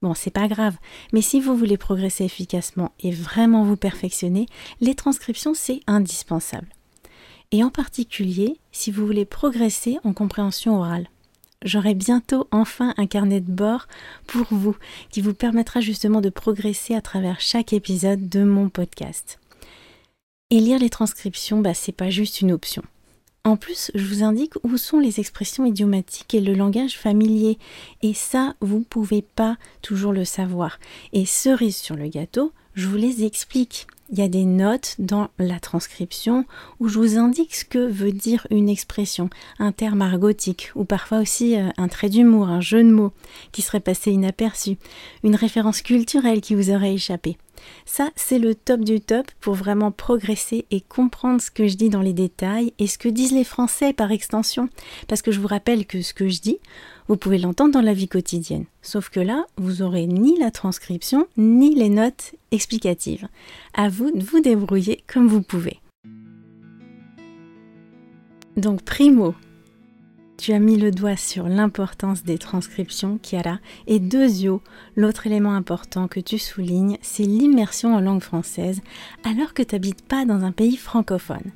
bon, 0.00 0.14
c'est 0.14 0.30
pas 0.30 0.48
grave. 0.48 0.76
Mais 1.12 1.20
si 1.20 1.40
vous 1.40 1.56
voulez 1.56 1.76
progresser 1.76 2.24
efficacement 2.24 2.92
et 3.00 3.10
vraiment 3.10 3.64
vous 3.64 3.76
perfectionner, 3.76 4.46
les 4.80 4.94
transcriptions, 4.94 5.52
c'est 5.54 5.80
indispensable. 5.86 6.68
Et 7.52 7.62
en 7.62 7.70
particulier, 7.70 8.58
si 8.72 8.90
vous 8.90 9.06
voulez 9.06 9.24
progresser 9.24 9.98
en 10.04 10.12
compréhension 10.12 10.78
orale. 10.78 11.08
J'aurai 11.64 11.94
bientôt 11.94 12.46
enfin 12.52 12.94
un 12.98 13.06
carnet 13.06 13.40
de 13.40 13.50
bord 13.50 13.88
pour 14.28 14.46
vous 14.50 14.76
qui 15.10 15.20
vous 15.20 15.34
permettra 15.34 15.80
justement 15.80 16.20
de 16.20 16.30
progresser 16.30 16.94
à 16.94 17.00
travers 17.00 17.40
chaque 17.40 17.72
épisode 17.72 18.28
de 18.28 18.44
mon 18.44 18.68
podcast. 18.68 19.40
Et 20.50 20.60
lire 20.60 20.78
les 20.78 20.88
transcriptions, 20.88 21.60
bah, 21.60 21.74
c'est 21.74 21.92
pas 21.92 22.10
juste 22.10 22.40
une 22.40 22.52
option. 22.52 22.82
En 23.44 23.56
plus, 23.56 23.90
je 23.94 24.04
vous 24.04 24.22
indique 24.22 24.54
où 24.62 24.76
sont 24.76 25.00
les 25.00 25.20
expressions 25.20 25.64
idiomatiques 25.64 26.34
et 26.34 26.40
le 26.40 26.54
langage 26.54 26.96
familier. 26.96 27.58
Et 28.02 28.14
ça, 28.14 28.54
vous 28.60 28.78
ne 28.78 28.84
pouvez 28.84 29.22
pas 29.22 29.56
toujours 29.82 30.12
le 30.12 30.24
savoir. 30.24 30.78
Et 31.12 31.26
cerise 31.26 31.76
sur 31.76 31.96
le 31.96 32.08
gâteau, 32.08 32.52
je 32.74 32.86
vous 32.86 32.96
les 32.96 33.24
explique. 33.24 33.86
Il 34.10 34.18
y 34.18 34.22
a 34.22 34.28
des 34.28 34.46
notes 34.46 34.94
dans 34.98 35.28
la 35.38 35.60
transcription 35.60 36.46
où 36.80 36.88
je 36.88 36.98
vous 36.98 37.18
indique 37.18 37.54
ce 37.54 37.64
que 37.64 37.78
veut 37.78 38.12
dire 38.12 38.46
une 38.50 38.70
expression, 38.70 39.28
un 39.58 39.70
terme 39.70 40.00
argotique, 40.00 40.70
ou 40.74 40.84
parfois 40.84 41.18
aussi 41.18 41.56
euh, 41.56 41.68
un 41.76 41.88
trait 41.88 42.08
d'humour, 42.08 42.48
un 42.48 42.62
jeu 42.62 42.82
de 42.82 42.90
mots 42.90 43.12
qui 43.52 43.60
serait 43.60 43.80
passé 43.80 44.10
inaperçu, 44.10 44.78
une 45.24 45.36
référence 45.36 45.82
culturelle 45.82 46.40
qui 46.40 46.54
vous 46.54 46.70
aurait 46.70 46.94
échappé. 46.94 47.36
Ça, 47.84 48.10
c'est 48.16 48.38
le 48.38 48.54
top 48.54 48.80
du 48.80 49.00
top 49.00 49.26
pour 49.40 49.54
vraiment 49.54 49.90
progresser 49.90 50.64
et 50.70 50.80
comprendre 50.80 51.40
ce 51.40 51.50
que 51.50 51.66
je 51.66 51.76
dis 51.76 51.90
dans 51.90 52.00
les 52.00 52.12
détails 52.12 52.72
et 52.78 52.86
ce 52.86 52.98
que 52.98 53.08
disent 53.08 53.32
les 53.32 53.44
Français 53.44 53.92
par 53.92 54.12
extension. 54.12 54.68
Parce 55.06 55.22
que 55.22 55.32
je 55.32 55.40
vous 55.40 55.48
rappelle 55.48 55.86
que 55.86 56.00
ce 56.02 56.14
que 56.14 56.28
je 56.28 56.40
dis, 56.40 56.58
vous 57.08 57.16
pouvez 57.16 57.38
l'entendre 57.38 57.72
dans 57.72 57.80
la 57.80 57.94
vie 57.94 58.08
quotidienne. 58.08 58.66
Sauf 58.82 59.08
que 59.08 59.20
là, 59.20 59.46
vous 59.56 59.82
aurez 59.82 60.06
ni 60.06 60.38
la 60.38 60.50
transcription, 60.50 61.26
ni 61.36 61.74
les 61.74 61.88
notes 61.88 62.34
explicatives. 62.50 63.28
À 63.74 63.88
vous 63.88 64.10
de 64.10 64.22
vous 64.22 64.40
débrouiller 64.40 65.02
comme 65.06 65.26
vous 65.26 65.42
pouvez. 65.42 65.80
Donc, 68.56 68.82
primo, 68.82 69.34
tu 70.36 70.52
as 70.52 70.58
mis 70.58 70.76
le 70.76 70.90
doigt 70.90 71.16
sur 71.16 71.48
l'importance 71.48 72.24
des 72.24 72.38
transcriptions, 72.38 73.18
Chiara. 73.22 73.58
Et 73.86 73.98
deuxio, 73.98 74.62
l'autre 74.94 75.26
élément 75.26 75.54
important 75.54 76.08
que 76.08 76.20
tu 76.20 76.38
soulignes, 76.38 76.98
c'est 77.02 77.24
l'immersion 77.24 77.94
en 77.94 78.00
langue 78.00 78.22
française, 78.22 78.80
alors 79.24 79.54
que 79.54 79.62
tu 79.62 79.74
n'habites 79.74 80.02
pas 80.02 80.24
dans 80.24 80.44
un 80.44 80.52
pays 80.52 80.76
francophone. 80.76 81.52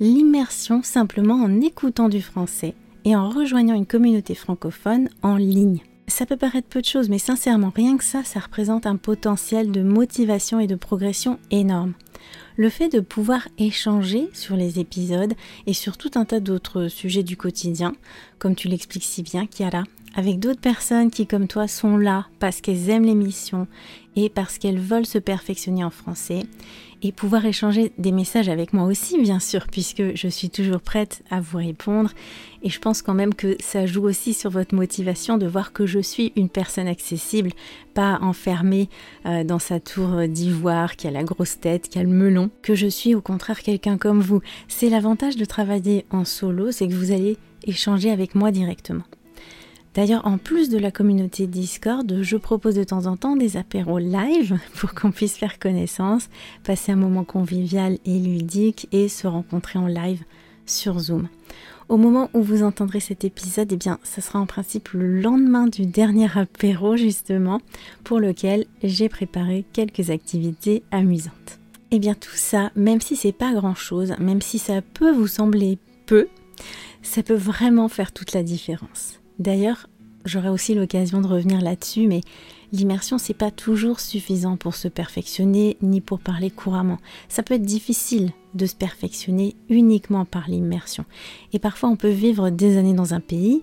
L'immersion 0.00 0.82
simplement 0.82 1.42
en 1.42 1.60
écoutant 1.60 2.08
du 2.08 2.22
français 2.22 2.74
et 3.04 3.16
en 3.16 3.28
rejoignant 3.28 3.74
une 3.74 3.86
communauté 3.86 4.34
francophone 4.34 5.08
en 5.22 5.36
ligne. 5.36 5.80
Ça 6.08 6.26
peut 6.26 6.36
paraître 6.36 6.68
peu 6.68 6.80
de 6.80 6.86
choses, 6.86 7.08
mais 7.08 7.18
sincèrement, 7.18 7.72
rien 7.74 7.96
que 7.96 8.04
ça, 8.04 8.22
ça 8.24 8.40
représente 8.40 8.86
un 8.86 8.96
potentiel 8.96 9.70
de 9.70 9.82
motivation 9.82 10.60
et 10.60 10.66
de 10.66 10.74
progression 10.74 11.38
énorme 11.50 11.94
le 12.56 12.68
fait 12.68 12.88
de 12.88 13.00
pouvoir 13.00 13.48
échanger 13.58 14.28
sur 14.32 14.56
les 14.56 14.78
épisodes 14.78 15.34
et 15.66 15.72
sur 15.72 15.96
tout 15.96 16.10
un 16.14 16.24
tas 16.24 16.40
d'autres 16.40 16.88
sujets 16.88 17.22
du 17.22 17.36
quotidien, 17.36 17.94
comme 18.38 18.54
tu 18.54 18.68
l'expliques 18.68 19.04
si 19.04 19.22
bien, 19.22 19.46
Chiara, 19.46 19.84
avec 20.14 20.38
d'autres 20.38 20.60
personnes 20.60 21.10
qui, 21.10 21.26
comme 21.26 21.48
toi, 21.48 21.68
sont 21.68 21.96
là 21.96 22.26
parce 22.38 22.60
qu'elles 22.60 22.90
aiment 22.90 23.06
l'émission 23.06 23.66
et 24.16 24.28
parce 24.28 24.58
qu'elles 24.58 24.78
veulent 24.78 25.06
se 25.06 25.18
perfectionner 25.18 25.84
en 25.84 25.90
français 25.90 26.44
et 27.02 27.12
pouvoir 27.12 27.44
échanger 27.44 27.92
des 27.98 28.12
messages 28.12 28.48
avec 28.48 28.72
moi 28.72 28.84
aussi, 28.84 29.20
bien 29.20 29.40
sûr, 29.40 29.66
puisque 29.66 30.14
je 30.14 30.28
suis 30.28 30.50
toujours 30.50 30.80
prête 30.80 31.22
à 31.30 31.40
vous 31.40 31.58
répondre. 31.58 32.10
Et 32.62 32.70
je 32.70 32.78
pense 32.78 33.02
quand 33.02 33.14
même 33.14 33.34
que 33.34 33.56
ça 33.60 33.86
joue 33.86 34.04
aussi 34.04 34.34
sur 34.34 34.50
votre 34.50 34.74
motivation 34.74 35.36
de 35.36 35.46
voir 35.46 35.72
que 35.72 35.84
je 35.84 35.98
suis 35.98 36.32
une 36.36 36.48
personne 36.48 36.86
accessible, 36.86 37.50
pas 37.92 38.18
enfermée 38.22 38.88
euh, 39.26 39.42
dans 39.42 39.58
sa 39.58 39.80
tour 39.80 40.28
d'ivoire, 40.28 40.96
qui 40.96 41.08
a 41.08 41.10
la 41.10 41.24
grosse 41.24 41.58
tête, 41.58 41.88
qui 41.88 41.98
a 41.98 42.04
le 42.04 42.08
melon, 42.08 42.50
que 42.62 42.74
je 42.74 42.86
suis 42.86 43.14
au 43.14 43.20
contraire 43.20 43.62
quelqu'un 43.62 43.98
comme 43.98 44.20
vous. 44.20 44.40
C'est 44.68 44.88
l'avantage 44.88 45.36
de 45.36 45.44
travailler 45.44 46.06
en 46.10 46.24
solo, 46.24 46.70
c'est 46.70 46.86
que 46.86 46.94
vous 46.94 47.10
allez 47.10 47.36
échanger 47.66 48.10
avec 48.10 48.34
moi 48.34 48.52
directement. 48.52 49.04
D'ailleurs, 49.94 50.26
en 50.26 50.38
plus 50.38 50.70
de 50.70 50.78
la 50.78 50.90
communauté 50.90 51.46
Discord, 51.46 52.22
je 52.22 52.36
propose 52.38 52.76
de 52.76 52.84
temps 52.84 53.06
en 53.06 53.18
temps 53.18 53.36
des 53.36 53.58
apéros 53.58 53.98
live 53.98 54.58
pour 54.76 54.94
qu'on 54.94 55.10
puisse 55.10 55.36
faire 55.36 55.58
connaissance, 55.58 56.28
passer 56.64 56.92
un 56.92 56.96
moment 56.96 57.24
convivial 57.24 57.98
et 58.06 58.18
ludique 58.18 58.88
et 58.92 59.08
se 59.08 59.26
rencontrer 59.26 59.78
en 59.78 59.86
live 59.86 60.24
sur 60.64 60.98
Zoom. 60.98 61.28
Au 61.90 61.98
moment 61.98 62.30
où 62.32 62.42
vous 62.42 62.62
entendrez 62.62 63.00
cet 63.00 63.24
épisode, 63.24 63.70
eh 63.70 63.76
bien, 63.76 63.98
ce 64.02 64.22
sera 64.22 64.38
en 64.38 64.46
principe 64.46 64.90
le 64.94 65.20
lendemain 65.20 65.66
du 65.66 65.84
dernier 65.84 66.28
apéro 66.38 66.96
justement, 66.96 67.60
pour 68.02 68.18
lequel 68.18 68.64
j'ai 68.82 69.10
préparé 69.10 69.66
quelques 69.74 70.08
activités 70.08 70.84
amusantes. 70.90 71.58
Eh 71.90 71.98
bien, 71.98 72.14
tout 72.14 72.36
ça, 72.36 72.70
même 72.76 73.02
si 73.02 73.14
c'est 73.14 73.32
pas 73.32 73.52
grand 73.52 73.74
chose, 73.74 74.14
même 74.18 74.40
si 74.40 74.58
ça 74.58 74.80
peut 74.80 75.12
vous 75.12 75.26
sembler 75.26 75.76
peu, 76.06 76.28
ça 77.02 77.22
peut 77.22 77.34
vraiment 77.34 77.88
faire 77.88 78.12
toute 78.12 78.32
la 78.32 78.42
différence. 78.42 79.21
D'ailleurs, 79.38 79.88
j'aurai 80.24 80.48
aussi 80.48 80.74
l'occasion 80.74 81.20
de 81.20 81.26
revenir 81.26 81.60
là-dessus, 81.60 82.06
mais 82.06 82.20
l'immersion, 82.72 83.18
c'est 83.18 83.34
pas 83.34 83.50
toujours 83.50 84.00
suffisant 84.00 84.56
pour 84.56 84.74
se 84.74 84.88
perfectionner 84.88 85.76
ni 85.82 86.00
pour 86.00 86.20
parler 86.20 86.50
couramment. 86.50 86.98
Ça 87.28 87.42
peut 87.42 87.54
être 87.54 87.62
difficile 87.62 88.30
de 88.54 88.66
se 88.66 88.74
perfectionner 88.74 89.56
uniquement 89.68 90.24
par 90.24 90.48
l'immersion. 90.48 91.04
Et 91.52 91.58
parfois, 91.58 91.88
on 91.88 91.96
peut 91.96 92.08
vivre 92.08 92.50
des 92.50 92.76
années 92.76 92.94
dans 92.94 93.14
un 93.14 93.20
pays 93.20 93.62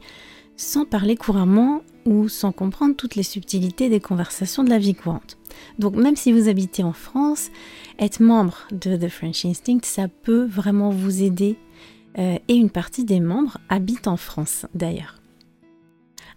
sans 0.58 0.84
parler 0.84 1.16
couramment 1.16 1.82
ou 2.06 2.28
sans 2.28 2.52
comprendre 2.52 2.96
toutes 2.96 3.16
les 3.16 3.24
subtilités 3.24 3.88
des 3.88 4.02
conversations 4.02 4.64
de 4.64 4.70
la 4.70 4.78
vie 4.78 4.94
courante. 4.94 5.38
Donc 5.78 5.96
même 5.96 6.18
si 6.18 6.34
vous 6.34 6.50
habitez 6.50 6.84
en 6.84 6.92
France, 6.92 7.50
être 7.98 8.20
membre 8.20 8.68
de 8.72 8.98
The 8.98 9.08
French 9.10 9.46
Instinct, 9.46 9.80
ça 9.84 10.08
peut 10.08 10.46
vraiment 10.46 10.90
vous 10.90 11.24
aider. 11.24 11.58
Euh, 12.18 12.38
et 12.48 12.56
une 12.56 12.72
partie 12.72 13.06
des 13.06 13.20
membres 13.20 13.60
habitent 13.70 14.08
en 14.08 14.18
France 14.18 14.66
d'ailleurs. 14.74 15.19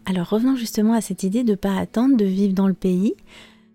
Alors 0.04 0.28
revenons 0.28 0.56
justement 0.56 0.94
à 0.94 1.00
cette 1.00 1.22
idée 1.22 1.44
de 1.44 1.52
ne 1.52 1.56
pas 1.56 1.76
attendre 1.76 2.16
de 2.16 2.24
vivre 2.24 2.54
dans 2.54 2.68
le 2.68 2.74
pays, 2.74 3.14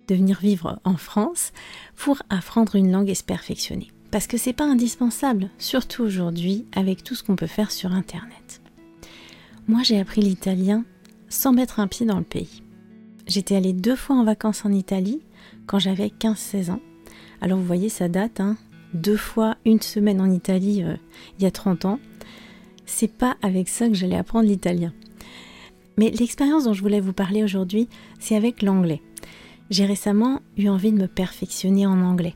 de 0.07 0.15
venir 0.15 0.39
vivre 0.39 0.79
en 0.83 0.97
France 0.97 1.51
pour 1.95 2.21
apprendre 2.29 2.75
une 2.75 2.91
langue 2.91 3.09
et 3.09 3.15
se 3.15 3.23
perfectionner. 3.23 3.87
Parce 4.11 4.27
que 4.27 4.37
c'est 4.37 4.53
pas 4.53 4.65
indispensable, 4.65 5.49
surtout 5.57 6.03
aujourd'hui 6.03 6.65
avec 6.75 7.03
tout 7.03 7.15
ce 7.15 7.23
qu'on 7.23 7.35
peut 7.35 7.47
faire 7.47 7.71
sur 7.71 7.91
internet. 7.91 8.61
Moi 9.67 9.83
j'ai 9.83 9.99
appris 9.99 10.21
l'italien 10.21 10.85
sans 11.29 11.51
mettre 11.53 11.79
un 11.79 11.87
pied 11.87 12.05
dans 12.05 12.19
le 12.19 12.23
pays. 12.23 12.63
J'étais 13.27 13.55
allée 13.55 13.73
deux 13.73 13.95
fois 13.95 14.15
en 14.15 14.23
vacances 14.23 14.63
en 14.65 14.71
Italie 14.71 15.21
quand 15.65 15.79
j'avais 15.79 16.07
15-16 16.07 16.71
ans. 16.71 16.79
Alors 17.41 17.59
vous 17.59 17.65
voyez, 17.65 17.89
ça 17.89 18.07
date, 18.07 18.39
hein 18.39 18.57
deux 18.93 19.17
fois 19.17 19.57
une 19.65 19.81
semaine 19.81 20.21
en 20.21 20.31
Italie 20.31 20.83
euh, 20.83 20.95
il 21.37 21.43
y 21.43 21.45
a 21.45 21.51
30 21.51 21.85
ans. 21.85 21.99
c'est 22.85 23.11
pas 23.11 23.35
avec 23.41 23.67
ça 23.67 23.87
que 23.87 23.93
j'allais 23.93 24.17
apprendre 24.17 24.47
l'italien. 24.47 24.93
Mais 25.97 26.11
l'expérience 26.11 26.65
dont 26.65 26.73
je 26.73 26.81
voulais 26.81 26.99
vous 26.99 27.13
parler 27.13 27.43
aujourd'hui, 27.43 27.89
c'est 28.19 28.35
avec 28.35 28.61
l'anglais. 28.61 29.01
J'ai 29.69 29.85
récemment 29.85 30.41
eu 30.57 30.69
envie 30.69 30.91
de 30.91 30.97
me 30.97 31.07
perfectionner 31.07 31.85
en 31.87 32.01
anglais. 32.01 32.35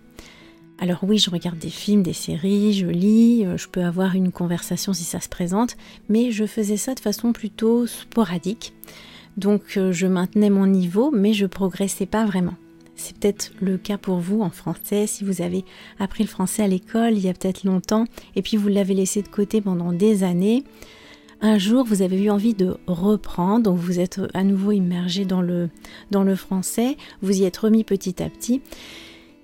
Alors 0.80 1.04
oui, 1.04 1.20
je 1.20 1.30
regarde 1.30 1.60
des 1.60 1.70
films, 1.70 2.02
des 2.02 2.12
séries, 2.12 2.74
je 2.74 2.88
lis, 2.88 3.46
euh, 3.46 3.56
je 3.56 3.68
peux 3.68 3.84
avoir 3.84 4.16
une 4.16 4.32
conversation 4.32 4.94
si 4.94 5.04
ça 5.04 5.20
se 5.20 5.30
présente, 5.30 5.78
mais 6.10 6.32
je 6.32 6.48
faisais 6.48 6.76
ça 6.76 6.96
de 6.96 7.00
façon 7.00 7.34
plutôt 7.34 7.86
sporadique. 7.86 8.74
Donc 9.38 9.78
euh, 9.78 9.92
je 9.92 10.08
maintenais 10.08 10.50
mon 10.50 10.66
niveau, 10.66 11.12
mais 11.12 11.34
je 11.34 11.46
progressais 11.46 12.08
pas 12.08 12.26
vraiment. 12.26 12.56
C'est 12.96 13.16
peut-être 13.16 13.52
le 13.62 13.78
cas 13.78 14.00
pour 14.00 14.18
vous 14.18 14.42
en 14.42 14.50
français, 14.50 15.06
si 15.06 15.24
vous 15.24 15.44
avez 15.44 15.66
appris 16.00 16.24
le 16.24 16.30
français 16.30 16.64
à 16.64 16.68
l'école 16.68 17.14
il 17.14 17.24
y 17.24 17.30
a 17.30 17.34
peut-être 17.34 17.64
longtemps, 17.64 18.06
et 18.36 18.42
puis 18.42 18.58
vous 18.58 18.68
l'avez 18.68 18.96
laissé 18.96 19.22
de 19.22 19.28
côté 19.28 19.62
pendant 19.62 19.94
des 19.94 20.24
années. 20.24 20.64
Un 21.44 21.58
jour, 21.58 21.84
vous 21.84 22.04
avez 22.04 22.22
eu 22.22 22.30
envie 22.30 22.54
de 22.54 22.78
reprendre, 22.86 23.64
donc 23.64 23.80
vous 23.80 24.00
êtes 24.00 24.22
à 24.36 24.44
nouveau 24.44 24.72
immergé 24.72 25.26
dans 25.26 25.42
le, 25.42 25.70
français, 26.36 26.98
vous 27.24 27.42
y 27.42 27.46
êtes 27.46 27.58
remis 27.58 27.84
petit 27.84 28.22
à 28.22 28.30
petit 28.30 28.62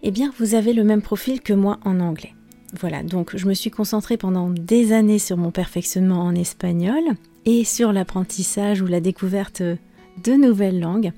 eh 0.03 0.11
bien 0.11 0.31
vous 0.37 0.53
avez 0.53 0.73
le 0.73 0.83
même 0.83 1.01
profil 1.01 1.41
que 1.41 1.53
moi 1.53 1.79
en 1.83 1.99
anglais. 1.99 2.33
Voilà, 2.79 3.01
donc 3.01 3.35
je 3.35 3.47
me 3.47 3.53
suis 3.53 3.71
concentrée 3.71 4.15
pendant 4.15 4.49
des 4.49 4.91
années 4.91 5.19
sur 5.19 5.37
mon 5.37 5.51
perfectionnement 5.51 6.21
en 6.21 6.35
espagnol 6.35 7.01
et 7.45 7.63
sur 7.63 7.91
l'apprentissage 7.91 8.81
ou 8.81 8.85
la 8.85 8.99
découverte 8.99 9.61
de 9.61 10.33
nouvelles 10.33 10.79
langues. 10.79 11.11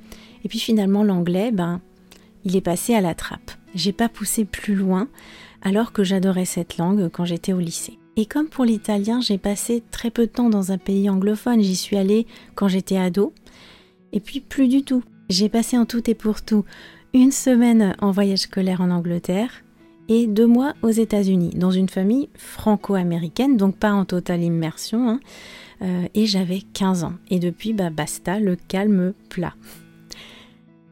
Et 0.46 0.48
puis 0.48 0.60
finalement 0.60 1.04
l'anglais, 1.04 1.52
ben, 1.52 1.82
il 2.46 2.56
est 2.56 2.62
passé 2.62 2.96
à 2.96 3.02
la 3.02 3.16
trappe. 3.16 3.52
J'ai 3.76 3.92
pas 3.92 4.10
poussé 4.10 4.46
plus 4.46 4.76
loin 4.76 5.08
alors 5.62 5.92
que 5.92 6.04
j'adorais 6.04 6.46
cette 6.46 6.78
langue 6.78 7.10
quand 7.10 7.26
j'étais 7.26 7.54
au 7.54 7.60
lycée. 7.60 8.00
Et 8.20 8.26
comme 8.26 8.50
pour 8.50 8.66
l'italien, 8.66 9.22
j'ai 9.22 9.38
passé 9.38 9.82
très 9.92 10.12
peu 10.12 10.24
de 10.26 10.32
temps 10.32 10.50
dans 10.50 10.74
un 10.74 10.78
pays 10.78 11.10
anglophone. 11.10 11.62
J'y 11.62 11.78
suis 11.78 11.96
allée 11.96 12.28
quand 12.54 12.68
j'étais 12.68 12.98
ado. 12.98 13.32
Et 14.12 14.20
puis 14.20 14.42
plus 14.42 14.68
du 14.68 14.84
tout. 14.84 15.06
J'ai 15.30 15.48
passé 15.48 15.78
en 15.78 15.86
tout 15.86 16.10
et 16.10 16.16
pour 16.16 16.42
tout 16.42 16.66
une 17.14 17.32
semaine 17.32 17.96
en 18.02 18.12
voyage 18.12 18.40
scolaire 18.40 18.82
en 18.82 18.92
Angleterre 18.92 19.64
et 20.10 20.28
deux 20.28 20.48
mois 20.48 20.74
aux 20.82 20.90
États-Unis, 20.90 21.52
dans 21.56 21.72
une 21.72 21.88
famille 21.88 22.28
franco-américaine, 22.36 23.56
donc 23.56 23.78
pas 23.78 23.94
en 23.94 24.04
totale 24.04 24.44
immersion. 24.44 25.08
Hein. 25.08 25.20
Euh, 25.82 26.06
et 26.14 26.26
j'avais 26.26 26.60
15 26.74 27.06
ans. 27.06 27.14
Et 27.30 27.40
depuis, 27.40 27.72
bah 27.72 27.90
basta, 27.90 28.42
le 28.42 28.58
calme 28.58 29.14
plat. 29.30 29.54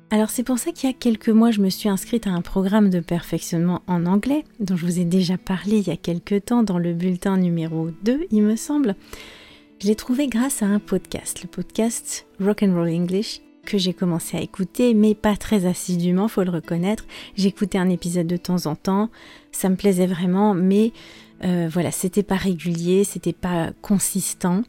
Alors 0.10 0.30
c'est 0.30 0.44
pour 0.44 0.58
ça 0.58 0.72
qu'il 0.72 0.90
y 0.90 0.94
a 0.94 0.96
quelques 0.96 1.28
mois, 1.28 1.52
je 1.52 1.60
me 1.60 1.70
suis 1.70 1.90
inscrite 1.90 2.28
à 2.28 2.30
un 2.30 2.42
programme 2.42 2.90
de 2.90 3.02
perfectionnement 3.02 3.82
en 3.88 4.06
anglais, 4.06 4.46
dont 4.62 4.78
je 4.78 4.86
vous 4.86 5.00
ai 5.02 5.04
déjà 5.04 5.38
parlé 5.38 5.80
il 5.80 5.88
y 5.88 5.92
a 5.92 5.98
quelques 5.98 6.46
temps 6.46 6.64
dans 6.64 6.78
le 6.78 6.94
bulletin 6.94 7.36
numéro 7.36 7.90
2, 8.04 8.28
il 8.32 8.42
me 8.42 8.56
semble. 8.56 8.96
Je 9.82 9.88
l'ai 9.88 9.96
trouvé 9.96 10.28
grâce 10.28 10.64
à 10.64 10.66
un 10.66 10.80
podcast, 10.80 11.44
le 11.44 11.50
podcast 11.50 12.26
Rock 12.40 12.64
and 12.64 12.74
Roll 12.74 12.88
English, 12.88 13.42
que 13.66 13.78
j'ai 13.78 13.94
commencé 13.94 14.38
à 14.38 14.42
écouter, 14.42 14.94
mais 14.94 15.14
pas 15.14 15.36
très 15.36 15.66
assidûment, 15.66 16.30
faut 16.30 16.44
le 16.44 16.52
reconnaître. 16.52 17.06
J'écoutais 17.36 17.78
un 17.78 17.90
épisode 17.90 18.28
de 18.28 18.38
temps 18.38 18.66
en 18.66 18.78
temps, 18.78 19.10
ça 19.52 19.68
me 19.68 19.76
plaisait 19.76 20.08
vraiment, 20.08 20.54
mais 20.54 20.94
euh, 21.44 21.68
voilà, 21.70 21.92
c'était 21.92 22.24
pas 22.24 22.38
régulier, 22.38 23.04
c'était 23.04 23.34
pas 23.34 23.72
consistant. 23.82 24.64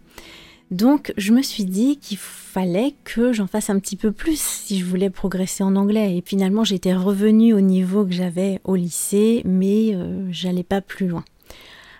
Donc 0.70 1.12
je 1.16 1.32
me 1.32 1.42
suis 1.42 1.64
dit 1.64 1.96
qu'il 1.96 2.18
fallait 2.18 2.94
que 3.04 3.32
j'en 3.32 3.46
fasse 3.46 3.70
un 3.70 3.78
petit 3.78 3.96
peu 3.96 4.12
plus 4.12 4.38
si 4.38 4.78
je 4.78 4.84
voulais 4.84 5.10
progresser 5.10 5.64
en 5.64 5.76
anglais. 5.76 6.16
Et 6.16 6.22
finalement 6.24 6.64
j'étais 6.64 6.94
revenue 6.94 7.54
au 7.54 7.60
niveau 7.60 8.04
que 8.04 8.12
j'avais 8.12 8.60
au 8.64 8.76
lycée, 8.76 9.42
mais 9.44 9.94
euh, 9.94 10.26
j'allais 10.30 10.64
pas 10.64 10.80
plus 10.80 11.08
loin. 11.08 11.24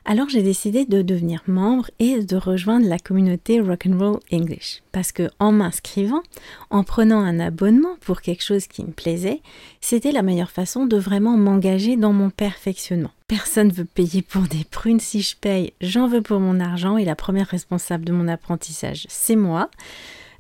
Alors 0.05 0.29
j'ai 0.29 0.43
décidé 0.43 0.85
de 0.85 1.03
devenir 1.03 1.43
membre 1.47 1.91
et 1.99 2.23
de 2.23 2.37
rejoindre 2.37 2.87
la 2.87 2.99
communauté 2.99 3.61
Rock'n'Roll 3.61 4.21
English. 4.33 4.83
Parce 4.93 5.13
que 5.13 5.29
en 5.39 5.53
m'inscrivant, 5.53 6.23
en 6.71 6.85
prenant 6.85 7.21
un 7.21 7.41
abonnement 7.41 7.97
pour 8.01 8.21
quelque 8.21 8.43
chose 8.43 8.67
qui 8.67 8.85
me 8.85 8.93
plaisait, 8.93 9.43
c'était 9.81 10.13
la 10.13 10.23
meilleure 10.23 10.51
façon 10.51 10.87
de 10.87 10.97
vraiment 10.97 11.37
m'engager 11.37 11.97
dans 11.97 12.13
mon 12.13 12.31
perfectionnement. 12.31 13.11
Personne 13.27 13.71
veut 13.71 13.85
payer 13.85 14.23
pour 14.23 14.43
des 14.43 14.65
prunes. 14.65 15.01
Si 15.01 15.21
je 15.21 15.37
paye, 15.37 15.73
j'en 15.81 16.09
veux 16.09 16.23
pour 16.23 16.41
mon 16.41 16.61
argent 16.61 16.97
et 16.97 17.05
la 17.05 17.17
première 17.17 17.49
responsable 17.49 18.05
de 18.05 18.13
mon 18.13 18.29
apprentissage, 18.29 19.07
c'est 19.09 19.37
moi. 19.37 19.71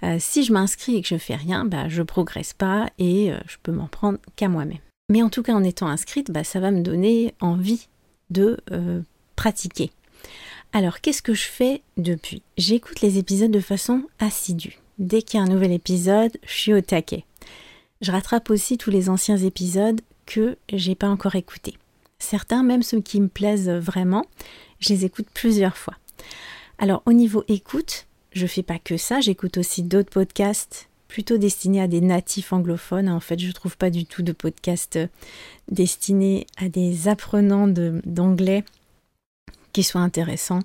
Euh, 0.04 0.16
si 0.18 0.44
je 0.44 0.52
m'inscris 0.52 0.96
et 0.96 1.02
que 1.02 1.08
je 1.08 1.16
fais 1.16 1.34
rien, 1.34 1.64
bah, 1.64 1.88
je 1.88 2.02
progresse 2.02 2.52
pas 2.52 2.88
et 2.98 3.32
euh, 3.32 3.38
je 3.46 3.56
peux 3.62 3.72
m'en 3.72 3.88
prendre 3.88 4.18
qu'à 4.36 4.48
moi-même. 4.48 4.78
Mais 5.10 5.22
en 5.22 5.28
tout 5.28 5.42
cas, 5.42 5.54
en 5.54 5.64
étant 5.64 5.88
inscrite, 5.88 6.30
bah, 6.30 6.44
ça 6.44 6.60
va 6.60 6.70
me 6.70 6.82
donner 6.82 7.34
envie 7.40 7.88
de 8.30 8.58
euh, 8.70 9.02
pratiquer. 9.38 9.92
Alors, 10.72 11.00
qu'est-ce 11.00 11.22
que 11.22 11.32
je 11.32 11.46
fais 11.46 11.82
depuis? 11.96 12.42
J'écoute 12.56 13.02
les 13.02 13.18
épisodes 13.18 13.52
de 13.52 13.60
façon 13.60 14.02
assidue. 14.18 14.80
Dès 14.98 15.22
qu'il 15.22 15.38
y 15.38 15.40
a 15.40 15.46
un 15.46 15.48
nouvel 15.48 15.70
épisode, 15.70 16.36
je 16.44 16.52
suis 16.52 16.74
au 16.74 16.80
taquet. 16.80 17.24
Je 18.00 18.10
rattrape 18.10 18.50
aussi 18.50 18.78
tous 18.78 18.90
les 18.90 19.08
anciens 19.08 19.36
épisodes 19.36 20.00
que 20.26 20.56
j'ai 20.72 20.96
pas 20.96 21.06
encore 21.06 21.36
écoutés. 21.36 21.78
Certains, 22.18 22.64
même 22.64 22.82
ceux 22.82 23.00
qui 23.00 23.20
me 23.20 23.28
plaisent 23.28 23.70
vraiment, 23.70 24.24
je 24.80 24.88
les 24.88 25.04
écoute 25.04 25.28
plusieurs 25.32 25.76
fois. 25.76 25.94
Alors, 26.78 27.04
au 27.06 27.12
niveau 27.12 27.44
écoute, 27.46 28.08
je 28.32 28.46
fais 28.48 28.64
pas 28.64 28.80
que 28.80 28.96
ça, 28.96 29.20
j'écoute 29.20 29.56
aussi 29.56 29.84
d'autres 29.84 30.10
podcasts 30.10 30.88
plutôt 31.06 31.38
destinés 31.38 31.80
à 31.80 31.86
des 31.86 32.00
natifs 32.00 32.52
anglophones. 32.52 33.08
En 33.08 33.20
fait, 33.20 33.38
je 33.38 33.52
trouve 33.52 33.76
pas 33.76 33.90
du 33.90 34.04
tout 34.04 34.22
de 34.22 34.32
podcasts 34.32 34.98
destinés 35.70 36.44
à 36.56 36.68
des 36.68 37.06
apprenants 37.06 37.68
d'anglais 37.68 38.64
qui 39.72 39.82
soit 39.82 40.00
intéressant 40.00 40.60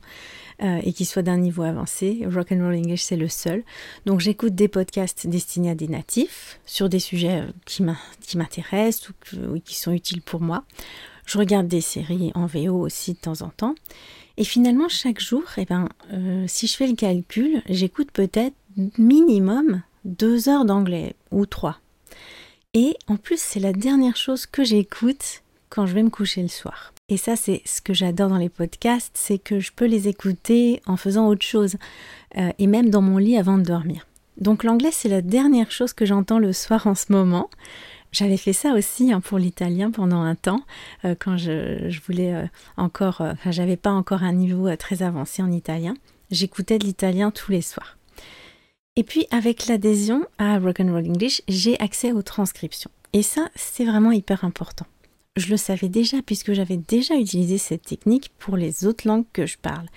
euh, 0.61 0.79
et 0.83 0.93
qui 0.93 1.05
soit 1.05 1.23
d'un 1.23 1.37
niveau 1.37 1.63
avancé. 1.63 2.25
Rock 2.31 2.51
and 2.51 2.63
Roll 2.63 2.75
English, 2.75 3.03
c'est 3.03 3.17
le 3.17 3.27
seul. 3.27 3.63
Donc 4.05 4.19
j'écoute 4.19 4.55
des 4.55 4.67
podcasts 4.67 5.27
destinés 5.27 5.71
à 5.71 5.75
des 5.75 5.87
natifs 5.87 6.59
sur 6.65 6.89
des 6.89 6.99
sujets 6.99 7.41
euh, 7.41 7.51
qui 7.65 8.37
m'intéressent 8.37 9.09
ou, 9.09 9.59
qui 9.59 9.75
sont 9.75 9.91
utiles 9.91 10.21
pour 10.21 10.41
moi. 10.41 10.63
Je 11.25 11.37
regarde 11.37 11.67
des 11.67 11.81
séries 11.81 12.31
en 12.35 12.45
VO 12.45 12.79
aussi 12.79 13.13
de 13.13 13.17
temps 13.17 13.41
en 13.41 13.49
temps. 13.49 13.75
Et 14.37 14.43
finalement, 14.43 14.89
chaque 14.89 15.19
jour, 15.19 15.43
eh 15.57 15.65
ben, 15.65 15.89
euh, 16.11 16.45
si 16.47 16.67
je 16.67 16.75
fais 16.75 16.87
le 16.87 16.95
calcul, 16.95 17.61
j'écoute 17.69 18.09
peut-être 18.11 18.55
minimum 18.97 19.81
deux 20.05 20.49
heures 20.49 20.65
d'anglais 20.65 21.15
ou 21.31 21.45
trois. 21.45 21.79
Et 22.73 22.95
en 23.07 23.17
plus, 23.17 23.39
c'est 23.39 23.59
la 23.59 23.73
dernière 23.73 24.15
chose 24.15 24.45
que 24.45 24.63
j'écoute 24.63 25.43
quand 25.69 25.85
je 25.85 25.93
vais 25.93 26.03
me 26.03 26.09
coucher 26.09 26.41
le 26.41 26.47
soir. 26.47 26.92
Et 27.09 27.17
ça, 27.17 27.35
c'est 27.35 27.61
ce 27.65 27.81
que 27.81 27.93
j'adore 27.93 28.29
dans 28.29 28.37
les 28.37 28.49
podcasts, 28.49 29.11
c'est 29.15 29.37
que 29.37 29.59
je 29.59 29.73
peux 29.73 29.85
les 29.85 30.07
écouter 30.07 30.81
en 30.85 30.95
faisant 30.95 31.27
autre 31.27 31.45
chose, 31.45 31.75
euh, 32.37 32.51
et 32.59 32.67
même 32.67 32.89
dans 32.89 33.01
mon 33.01 33.17
lit 33.17 33.37
avant 33.37 33.57
de 33.57 33.63
dormir. 33.63 34.07
Donc 34.37 34.63
l'anglais, 34.63 34.91
c'est 34.91 35.09
la 35.09 35.21
dernière 35.21 35.69
chose 35.69 35.91
que 35.91 36.05
j'entends 36.05 36.39
le 36.39 36.53
soir 36.53 36.87
en 36.87 36.95
ce 36.95 37.11
moment. 37.11 37.49
J'avais 38.13 38.37
fait 38.37 38.53
ça 38.53 38.73
aussi 38.73 39.11
hein, 39.11 39.19
pour 39.19 39.37
l'italien 39.37 39.91
pendant 39.91 40.21
un 40.21 40.35
temps, 40.35 40.61
euh, 41.03 41.13
quand 41.19 41.35
je, 41.35 41.99
voulais 42.05 42.33
euh, 42.33 42.45
encore, 42.77 43.17
enfin 43.19 43.51
j'avais 43.51 43.77
pas 43.77 43.91
encore 43.91 44.23
un 44.23 44.33
niveau 44.33 44.73
très 44.77 45.03
avancé 45.03 45.41
en 45.41 45.51
italien. 45.51 45.95
J'écoutais 46.31 46.79
de 46.79 46.85
l'italien 46.85 47.31
tous 47.31 47.51
les 47.51 47.61
soirs. 47.61 47.97
Et 48.95 49.03
puis 49.03 49.27
avec 49.29 49.67
l'adhésion 49.67 50.25
à 50.37 50.57
Rock'n'Roll 50.57 51.09
English, 51.09 51.41
j'ai 51.49 51.77
accès 51.81 52.13
aux 52.13 52.21
transcriptions. 52.21 52.91
Et 53.11 53.23
ça, 53.23 53.49
c'est 53.55 53.85
vraiment 53.85 54.11
hyper 54.11 54.45
important 54.45 54.85
je 55.35 55.49
le 55.49 55.57
savais 55.57 55.89
déjà 55.89 56.21
puisque 56.21 56.53
j'avais 56.53 56.77
déjà 56.77 57.15
utilisé 57.15 57.57
cette 57.57 57.83
technique 57.83 58.31
pour 58.37 58.55
les 58.55 58.85
autres 58.85 59.07
langues 59.07 59.25
que 59.33 59.45
je 59.45 59.57
parle. 59.57 59.87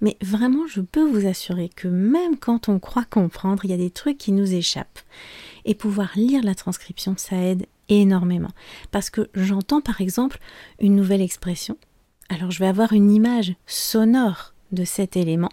Mais 0.00 0.16
vraiment, 0.22 0.66
je 0.66 0.80
peux 0.80 1.04
vous 1.04 1.26
assurer 1.26 1.68
que 1.68 1.88
même 1.88 2.38
quand 2.38 2.68
on 2.68 2.78
croit 2.78 3.04
comprendre, 3.04 3.64
il 3.64 3.70
y 3.70 3.74
a 3.74 3.78
des 3.78 3.90
trucs 3.90 4.18
qui 4.18 4.32
nous 4.32 4.54
échappent. 4.54 5.00
Et 5.64 5.74
pouvoir 5.74 6.12
lire 6.16 6.42
la 6.42 6.54
transcription, 6.54 7.14
ça 7.18 7.36
aide 7.36 7.66
énormément. 7.88 8.52
Parce 8.90 9.10
que 9.10 9.28
j'entends 9.34 9.80
par 9.80 10.00
exemple 10.00 10.38
une 10.80 10.96
nouvelle 10.96 11.22
expression. 11.22 11.76
Alors 12.28 12.50
je 12.50 12.58
vais 12.58 12.66
avoir 12.66 12.92
une 12.92 13.10
image 13.10 13.54
sonore 13.66 14.54
de 14.72 14.84
cet 14.84 15.16
élément, 15.16 15.52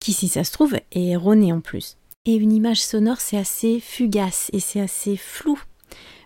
qui 0.00 0.12
si 0.12 0.28
ça 0.28 0.44
se 0.44 0.52
trouve 0.52 0.74
est 0.74 1.06
erronée 1.06 1.52
en 1.52 1.60
plus. 1.60 1.96
Et 2.26 2.34
une 2.34 2.52
image 2.52 2.82
sonore, 2.82 3.20
c'est 3.20 3.36
assez 3.36 3.80
fugace 3.80 4.50
et 4.52 4.60
c'est 4.60 4.80
assez 4.80 5.16
flou 5.16 5.58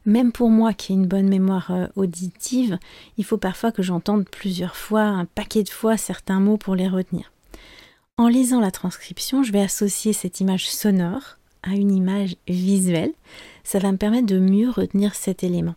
même 0.08 0.32
pour 0.32 0.48
moi 0.48 0.72
qui 0.72 0.92
ai 0.92 0.94
une 0.96 1.06
bonne 1.06 1.28
mémoire 1.28 1.70
euh, 1.70 1.86
auditive, 1.94 2.78
il 3.18 3.24
faut 3.24 3.36
parfois 3.36 3.72
que 3.72 3.82
j'entende 3.82 4.28
plusieurs 4.28 4.74
fois, 4.74 5.02
un 5.02 5.26
paquet 5.26 5.62
de 5.62 5.68
fois 5.68 5.96
certains 5.98 6.40
mots 6.40 6.56
pour 6.56 6.74
les 6.74 6.88
retenir. 6.88 7.30
En 8.16 8.26
lisant 8.26 8.58
la 8.58 8.70
transcription, 8.70 9.42
je 9.42 9.52
vais 9.52 9.60
associer 9.60 10.14
cette 10.14 10.40
image 10.40 10.70
sonore 10.70 11.36
à 11.62 11.74
une 11.74 11.94
image 11.94 12.36
visuelle. 12.48 13.12
Ça 13.64 13.78
va 13.78 13.92
me 13.92 13.98
permettre 13.98 14.26
de 14.26 14.38
mieux 14.38 14.70
retenir 14.70 15.14
cet 15.14 15.44
élément, 15.44 15.76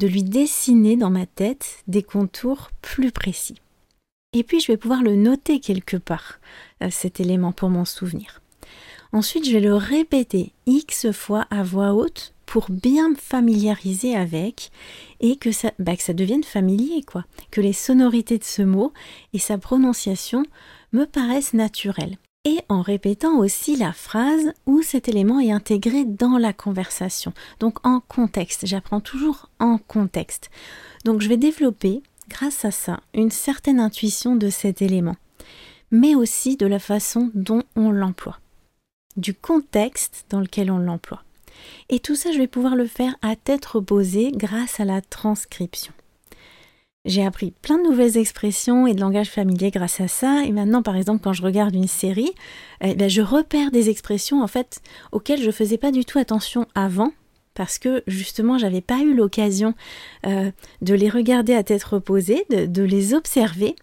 de 0.00 0.08
lui 0.08 0.24
dessiner 0.24 0.96
dans 0.96 1.10
ma 1.10 1.26
tête 1.26 1.84
des 1.86 2.02
contours 2.02 2.72
plus 2.82 3.12
précis. 3.12 3.56
Et 4.32 4.42
puis 4.42 4.58
je 4.58 4.72
vais 4.72 4.76
pouvoir 4.76 5.02
le 5.02 5.14
noter 5.14 5.60
quelque 5.60 5.96
part, 5.96 6.40
euh, 6.82 6.88
cet 6.90 7.20
élément 7.20 7.52
pour 7.52 7.70
m'en 7.70 7.84
souvenir. 7.84 8.42
Ensuite, 9.12 9.46
je 9.46 9.52
vais 9.52 9.60
le 9.60 9.74
répéter 9.74 10.52
X 10.66 11.12
fois 11.12 11.46
à 11.50 11.62
voix 11.62 11.92
haute 11.92 12.32
pour 12.52 12.66
bien 12.68 13.08
me 13.08 13.14
familiariser 13.14 14.14
avec 14.14 14.72
et 15.20 15.36
que 15.36 15.52
ça, 15.52 15.72
bah, 15.78 15.96
que 15.96 16.02
ça 16.02 16.12
devienne 16.12 16.44
familier, 16.44 17.00
quoi. 17.02 17.24
Que 17.50 17.62
les 17.62 17.72
sonorités 17.72 18.36
de 18.36 18.44
ce 18.44 18.60
mot 18.60 18.92
et 19.32 19.38
sa 19.38 19.56
prononciation 19.56 20.44
me 20.92 21.06
paraissent 21.06 21.54
naturelles. 21.54 22.18
Et 22.44 22.58
en 22.68 22.82
répétant 22.82 23.38
aussi 23.38 23.74
la 23.76 23.94
phrase 23.94 24.52
où 24.66 24.82
cet 24.82 25.08
élément 25.08 25.40
est 25.40 25.50
intégré 25.50 26.04
dans 26.04 26.36
la 26.36 26.52
conversation. 26.52 27.32
Donc 27.58 27.78
en 27.86 28.00
contexte. 28.00 28.66
J'apprends 28.66 29.00
toujours 29.00 29.48
en 29.58 29.78
contexte. 29.78 30.50
Donc 31.06 31.22
je 31.22 31.30
vais 31.30 31.38
développer, 31.38 32.02
grâce 32.28 32.66
à 32.66 32.70
ça, 32.70 33.00
une 33.14 33.30
certaine 33.30 33.80
intuition 33.80 34.36
de 34.36 34.50
cet 34.50 34.82
élément. 34.82 35.16
Mais 35.90 36.14
aussi 36.14 36.58
de 36.58 36.66
la 36.66 36.80
façon 36.80 37.30
dont 37.32 37.62
on 37.76 37.90
l'emploie. 37.90 38.40
Du 39.16 39.32
contexte 39.32 40.26
dans 40.28 40.40
lequel 40.40 40.70
on 40.70 40.76
l'emploie. 40.76 41.22
Et 41.88 42.00
tout 42.00 42.14
ça, 42.14 42.32
je 42.32 42.38
vais 42.38 42.46
pouvoir 42.46 42.76
le 42.76 42.86
faire 42.86 43.14
à 43.22 43.36
tête 43.36 43.66
reposée 43.66 44.32
grâce 44.34 44.80
à 44.80 44.84
la 44.84 45.00
transcription. 45.00 45.92
J'ai 47.04 47.26
appris 47.26 47.52
plein 47.62 47.78
de 47.78 47.82
nouvelles 47.82 48.16
expressions 48.16 48.86
et 48.86 48.94
de 48.94 49.00
langage 49.00 49.28
familier 49.28 49.72
grâce 49.72 50.00
à 50.00 50.06
ça. 50.06 50.44
Et 50.44 50.52
maintenant, 50.52 50.82
par 50.82 50.96
exemple, 50.96 51.20
quand 51.22 51.32
je 51.32 51.42
regarde 51.42 51.74
une 51.74 51.88
série, 51.88 52.30
eh 52.80 52.94
ben, 52.94 53.10
je 53.10 53.22
repère 53.22 53.72
des 53.72 53.90
expressions 53.90 54.42
en 54.42 54.46
fait 54.46 54.80
auxquelles 55.10 55.42
je 55.42 55.50
faisais 55.50 55.78
pas 55.78 55.90
du 55.90 56.04
tout 56.04 56.18
attention 56.18 56.66
avant 56.76 57.12
parce 57.54 57.78
que 57.78 58.02
justement 58.06 58.56
j'avais 58.56 58.80
pas 58.80 59.00
eu 59.00 59.14
l'occasion 59.14 59.74
euh, 60.26 60.50
de 60.80 60.94
les 60.94 61.10
regarder 61.10 61.54
à 61.54 61.62
tête 61.62 61.84
reposée, 61.84 62.46
de, 62.50 62.82
les 62.82 63.14
observer, 63.14 63.76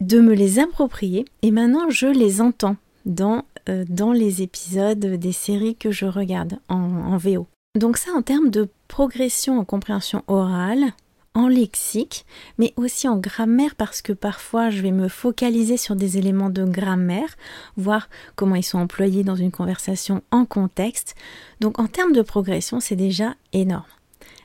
de 0.00 0.20
me 0.20 0.34
les 0.34 0.58
approprier 0.58 1.24
et 1.42 1.50
maintenant 1.50 1.90
je 1.90 2.06
les 2.06 2.40
entends 2.40 2.76
dans, 3.06 3.44
dans 3.66 4.12
les 4.12 4.42
épisodes 4.42 4.98
des 4.98 5.32
séries 5.32 5.76
que 5.76 5.90
je 5.90 6.06
regarde 6.06 6.58
en, 6.68 6.76
en 6.76 7.16
VO. 7.16 7.46
Donc 7.78 7.96
ça 7.96 8.10
en 8.12 8.22
termes 8.22 8.50
de 8.50 8.68
progression 8.88 9.60
en 9.60 9.64
compréhension 9.64 10.24
orale, 10.26 10.92
en 11.34 11.46
lexique, 11.46 12.26
mais 12.58 12.72
aussi 12.76 13.06
en 13.06 13.16
grammaire 13.16 13.76
parce 13.76 14.02
que 14.02 14.12
parfois 14.12 14.70
je 14.70 14.82
vais 14.82 14.90
me 14.90 15.08
focaliser 15.08 15.76
sur 15.76 15.94
des 15.94 16.18
éléments 16.18 16.50
de 16.50 16.64
grammaire, 16.64 17.36
voir 17.76 18.08
comment 18.34 18.56
ils 18.56 18.64
sont 18.64 18.78
employés 18.78 19.22
dans 19.22 19.36
une 19.36 19.52
conversation 19.52 20.22
en 20.30 20.44
contexte. 20.44 21.14
Donc 21.60 21.78
en 21.78 21.86
termes 21.86 22.12
de 22.12 22.22
progression, 22.22 22.80
c'est 22.80 22.96
déjà 22.96 23.34
énorme. 23.52 23.84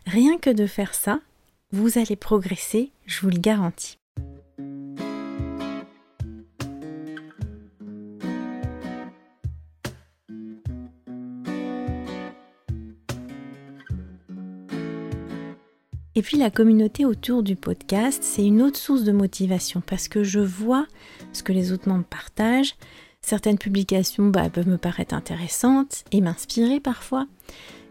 Rien 0.06 0.38
que 0.38 0.51
de 0.51 0.67
faire 0.67 0.93
ça, 0.93 1.19
vous 1.71 1.97
allez 1.97 2.15
progresser, 2.15 2.91
je 3.08 3.21
vous 3.21 3.30
le 3.30 3.39
garantis. 3.39 3.97
Et 16.17 16.21
puis 16.21 16.38
la 16.38 16.49
communauté 16.49 17.04
autour 17.04 17.43
du 17.43 17.58
podcast, 17.58 18.23
c'est 18.23 18.45
une 18.45 18.62
autre 18.62 18.78
source 18.78 19.04
de 19.04 19.12
motivation 19.12 19.82
parce 19.86 20.08
que 20.08 20.23
je 20.23 20.39
vois 20.39 20.88
ce 21.34 21.43
que 21.43 21.51
les 21.51 21.73
autres 21.73 21.89
membres 21.89 22.06
partagent. 22.06 22.75
Certaines 23.21 23.58
publications 23.58 24.28
bah, 24.28 24.49
peuvent 24.49 24.69
me 24.69 24.78
paraître 24.78 25.13
intéressantes 25.13 26.06
et 26.13 26.21
m'inspirer 26.21 26.80
parfois. 26.80 27.28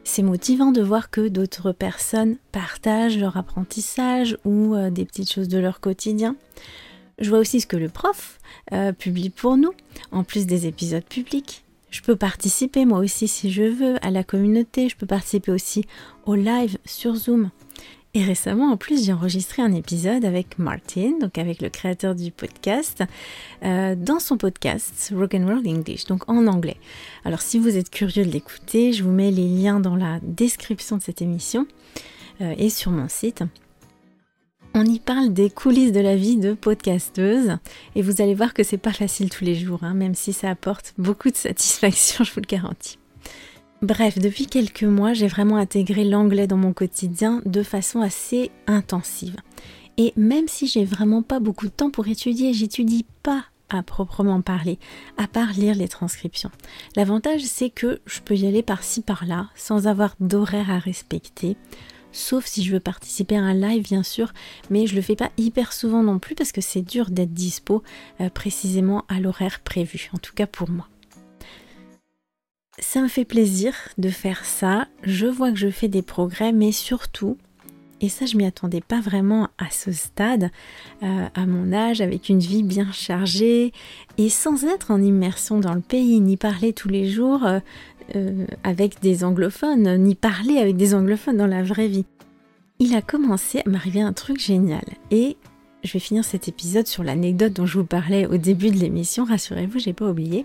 C'est 0.05 0.23
motivant 0.23 0.73
de 0.73 0.81
voir 0.81 1.11
que 1.11 1.29
d'autres 1.29 1.73
personnes 1.73 2.37
partagent 2.51 3.19
leur 3.19 3.37
apprentissage 3.37 4.39
ou 4.47 4.75
euh, 4.75 4.89
des 4.89 5.05
petites 5.05 5.31
choses 5.31 5.49
de 5.49 5.59
leur 5.59 5.81
quotidien. 5.81 6.35
Je 7.19 7.29
vois 7.29 7.41
aussi 7.41 7.61
ce 7.61 7.67
que 7.67 7.77
le 7.77 7.91
prof 7.91 8.39
euh, 8.73 8.93
publie 8.93 9.31
pour 9.31 9.59
nous, 9.59 9.73
en 10.13 10.25
plus 10.25 10.47
des 10.47 10.67
épisodes 10.67 11.05
publics. 11.05 11.65
Je 11.91 12.01
peux 12.01 12.17
participer 12.17 12.87
moi 12.87 13.01
aussi 13.01 13.29
si 13.29 13.53
je 13.53 13.63
veux 13.63 13.97
à 14.05 14.11
la 14.11 14.25
communauté, 14.25 14.89
je 14.89 14.97
peux 14.97 15.07
participer 15.07 15.53
aussi 15.53 15.85
au 16.25 16.35
live 16.35 16.79
sur 16.87 17.15
Zoom. 17.15 17.51
Et 18.17 18.23
récemment, 18.23 18.71
en 18.71 18.77
plus, 18.77 19.05
j'ai 19.05 19.13
enregistré 19.13 19.61
un 19.61 19.73
épisode 19.73 20.25
avec 20.25 20.61
Martin, 20.61 21.19
donc 21.21 21.37
avec 21.37 21.61
le 21.61 21.69
créateur 21.69 22.15
du 22.15 22.31
podcast, 22.31 23.03
euh, 23.65 23.97
dans 23.97 24.21
son 24.21 24.37
podcast 24.37 25.13
Rock'n'Roll 25.13 25.67
English, 25.67 26.05
donc 26.05 26.29
en 26.29 26.47
anglais. 26.47 26.77
Alors, 27.25 27.41
si 27.41 27.59
vous 27.59 27.77
êtes 27.77 27.91
curieux 27.91 28.25
de 28.25 28.31
l'écouter, 28.31 28.93
je 28.93 29.03
vous 29.03 29.11
mets 29.11 29.33
les 29.33 29.49
liens 29.49 29.81
dans 29.81 29.97
la 29.97 30.21
description 30.23 30.97
de 30.97 31.03
cette 31.03 31.23
émission 31.23 31.67
euh, 32.41 32.55
et 32.57 32.71
sur 32.71 32.93
mon 32.93 33.09
site. 33.09 33.43
On 34.75 34.85
y 34.85 35.01
parle 35.01 35.33
des 35.33 35.51
coulisses 35.51 35.93
de 35.93 36.01
la 36.01 36.15
vie 36.15 36.37
de 36.37 36.55
podcasteuse 36.55 37.59
et 37.97 38.03
vous 38.03 38.23
allez 38.23 38.35
voir 38.35 38.55
que 38.55 38.63
c'est 38.63 38.79
pas 38.79 38.93
facile 38.93 39.29
tous 39.29 39.45
les 39.45 39.57
jours, 39.57 39.83
hein, 39.83 39.95
même 39.95 40.15
si 40.15 40.33
ça 40.33 40.51
apporte 40.51 40.95
beaucoup 40.99 41.31
de 41.31 41.37
satisfaction, 41.37 42.23
je 42.25 42.33
vous 42.33 42.41
le 42.41 42.47
garantis. 42.47 42.99
Bref, 43.85 44.19
depuis 44.19 44.47
quelques 44.47 44.85
mois, 44.85 45.13
j'ai 45.13 45.27
vraiment 45.27 45.59
intégré 45.59 46.05
l'anglais 46.05 46.47
dans 46.47 46.57
mon 46.57 46.73
quotidien 46.73 47.43
de 47.45 47.63
façon 47.63 48.01
assez 48.01 48.51
intensive. 48.67 49.37
Et 49.99 50.15
même 50.17 50.49
si 50.49 50.67
j'ai 50.67 50.87
vraiment 50.87 51.21
pas 51.21 51.39
beaucoup 51.39 51.67
de 51.67 51.71
temps 51.71 51.91
pour 51.91 52.09
étudier, 52.09 52.55
j'étudie 52.55 53.05
pas 53.23 53.45
à 53.69 53.83
proprement 53.83 54.41
parler, 54.41 54.79
à 55.19 55.27
part 55.27 55.53
lire 55.53 55.75
les 55.75 55.89
transcriptions. 55.89 56.51
L'avantage, 56.97 57.43
c'est 57.43 57.69
que 57.69 58.01
je 58.07 58.21
peux 58.21 58.35
y 58.35 58.47
aller 58.47 58.63
par-ci 58.63 59.03
par-là, 59.03 59.51
sans 59.55 59.87
avoir 59.87 60.17
d'horaire 60.19 60.71
à 60.71 60.79
respecter. 60.79 61.59
Sauf 62.11 62.47
si 62.47 62.65
je 62.65 62.73
veux 62.73 62.81
participer 62.81 63.37
à 63.37 63.43
un 63.43 63.53
live, 63.53 63.83
bien 63.83 64.03
sûr, 64.03 64.33
mais 64.71 64.87
je 64.87 64.95
le 64.95 65.03
fais 65.03 65.17
pas 65.17 65.31
hyper 65.37 65.75
souvent 65.75 66.03
non 66.03 66.19
plus 66.19 66.35
parce 66.35 66.53
que 66.53 66.63
c'est 66.63 66.81
dur 66.81 67.11
d'être 67.11 67.35
dispo 67.35 67.83
euh, 68.23 68.31
précisément 68.31 69.05
à 69.11 69.21
l'horaire 69.21 69.61
prévu, 69.61 70.11
en 70.15 70.19
tout 70.19 70.33
cas 70.33 70.47
pour 70.47 70.71
moi. 70.71 70.89
Ça 72.79 73.01
me 73.01 73.09
fait 73.09 73.25
plaisir 73.25 73.75
de 73.99 74.11
faire 74.11 74.45
ça. 74.45 74.89
Je 75.03 75.27
vois 75.27 75.53
que 75.53 75.59
je 75.59 75.71
fais 75.71 75.89
des 75.89 76.03
progrès, 76.03 76.53
mais 76.53 76.73
surtout, 76.73 77.37
et 78.01 78.09
ça 78.09 78.27
je 78.27 78.37
m'y 78.37 78.45
attendais 78.45 78.81
pas 78.81 79.01
vraiment 79.01 79.49
à 79.59 79.71
ce 79.71 79.93
stade, 79.93 80.51
euh, 81.03 81.27
à 81.35 81.47
mon 81.47 81.73
âge, 81.73 82.01
avec 82.01 82.29
une 82.29 82.41
vie 82.41 82.63
bien 82.63 82.91
chargée 82.93 83.73
et 84.19 84.29
sans 84.29 84.65
être 84.65 84.91
en 84.91 85.01
immersion 85.01 85.59
dans 85.59 85.75
le 85.75 85.81
pays, 85.81 86.21
ni 86.21 86.37
parler 86.37 86.73
tous 86.73 86.89
les 86.89 87.09
jours 87.09 87.47
euh, 87.47 87.61
euh, 88.17 88.47
avec 88.63 89.01
des 89.01 89.25
anglophones, 89.25 89.97
ni 90.03 90.15
parler 90.15 90.59
avec 90.59 90.77
des 90.77 90.95
anglophones 90.95 91.37
dans 91.37 91.47
la 91.47 91.63
vraie 91.63 91.89
vie. 91.89 92.07
Il 92.81 92.95
a 92.95 93.03
commencé 93.03 93.61
à 93.61 93.71
m'arriver 93.71 94.01
un 94.01 94.13
truc 94.13 94.41
génial 94.41 94.85
et 95.11 95.37
je 95.85 95.93
vais 95.93 96.01
finir 96.01 96.25
cet 96.25 96.49
épisode 96.49 96.87
sur 96.87 97.05
l'anecdote 97.05 97.53
dont 97.53 97.67
je 97.67 97.79
vous 97.79 97.87
parlais 97.87 98.27
au 98.27 98.37
début 98.37 98.71
de 98.71 98.79
l'émission, 98.79 99.25
rassurez-vous, 99.25 99.79
j'ai 99.79 99.93
pas 99.93 100.11
oublié. 100.11 100.45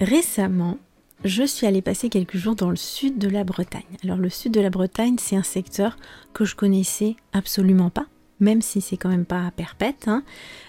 Récemment, 0.00 0.78
je 1.24 1.42
suis 1.42 1.66
allée 1.66 1.82
passer 1.82 2.08
quelques 2.08 2.36
jours 2.36 2.56
dans 2.56 2.70
le 2.70 2.76
sud 2.76 3.18
de 3.18 3.28
la 3.28 3.44
Bretagne. 3.44 3.82
Alors 4.02 4.16
le 4.16 4.30
sud 4.30 4.52
de 4.52 4.60
la 4.60 4.70
Bretagne, 4.70 5.16
c'est 5.18 5.36
un 5.36 5.42
secteur 5.42 5.96
que 6.32 6.44
je 6.44 6.56
connaissais 6.56 7.16
absolument 7.32 7.90
pas, 7.90 8.06
même 8.40 8.62
si 8.62 8.80
c'est 8.80 8.96
quand 8.96 9.10
même 9.10 9.26
pas 9.26 9.46
à 9.46 9.50
perpète, 9.50 10.08
hein. 10.08 10.22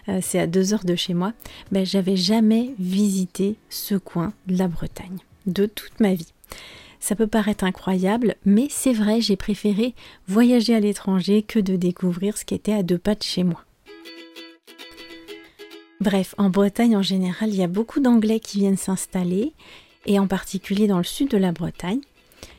euh, 0.10 0.20
c'est 0.22 0.40
à 0.40 0.48
deux 0.48 0.74
heures 0.74 0.84
de 0.84 0.96
chez 0.96 1.14
moi. 1.14 1.34
Ben, 1.72 1.86
j'avais 1.86 2.18
jamais 2.18 2.74
visité 2.80 3.56
ce 3.70 3.96
coin 3.96 4.34
de 4.48 4.58
la 4.58 4.68
Bretagne 4.68 5.20
de 5.46 5.66
toute 5.66 6.00
ma 6.00 6.14
vie. 6.14 6.34
Ça 7.00 7.16
peut 7.16 7.28
paraître 7.28 7.64
incroyable, 7.64 8.36
mais 8.46 8.68
c'est 8.70 8.94
vrai, 8.94 9.22
j'ai 9.22 9.38
préféré 9.38 9.96
voyager 10.28 10.76
à 10.76 10.80
l'étranger 10.80 11.42
que 11.42 11.60
de 11.60 11.76
découvrir 11.76 12.38
ce 12.38 12.46
qui 12.46 12.54
était 12.54 12.74
à 12.74 12.84
deux 12.84 13.00
pas 13.00 13.16
de 13.16 13.24
chez 13.24 13.44
moi. 13.44 13.64
Bref, 16.00 16.36
en 16.38 16.50
Bretagne 16.50 16.98
en 16.98 17.02
général, 17.02 17.50
il 17.50 17.56
y 17.56 17.64
a 17.64 17.68
beaucoup 17.68 18.00
d'Anglais 18.00 18.40
qui 18.40 18.60
viennent 18.60 18.78
s'installer 18.78 19.54
et 20.06 20.20
en 20.20 20.28
particulier 20.28 20.88
dans 20.88 20.98
le 20.98 21.04
sud 21.04 21.30
de 21.30 21.38
la 21.38 21.52
Bretagne. 21.52 22.02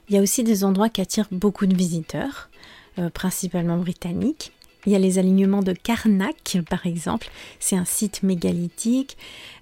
Il 0.08 0.14
y 0.14 0.18
a 0.18 0.22
aussi 0.22 0.44
des 0.44 0.64
endroits 0.64 0.88
qui 0.88 1.00
attirent 1.00 1.28
beaucoup 1.30 1.66
de 1.66 1.74
visiteurs, 1.74 2.50
euh, 2.98 3.08
principalement 3.10 3.78
britanniques. 3.78 4.52
Il 4.84 4.92
y 4.92 4.96
a 4.96 4.98
les 4.98 5.18
alignements 5.18 5.62
de 5.62 5.72
Carnac, 5.72 6.58
par 6.68 6.86
exemple. 6.86 7.28
C'est 7.60 7.76
un 7.76 7.84
site 7.84 8.22
mégalithique. 8.22 9.16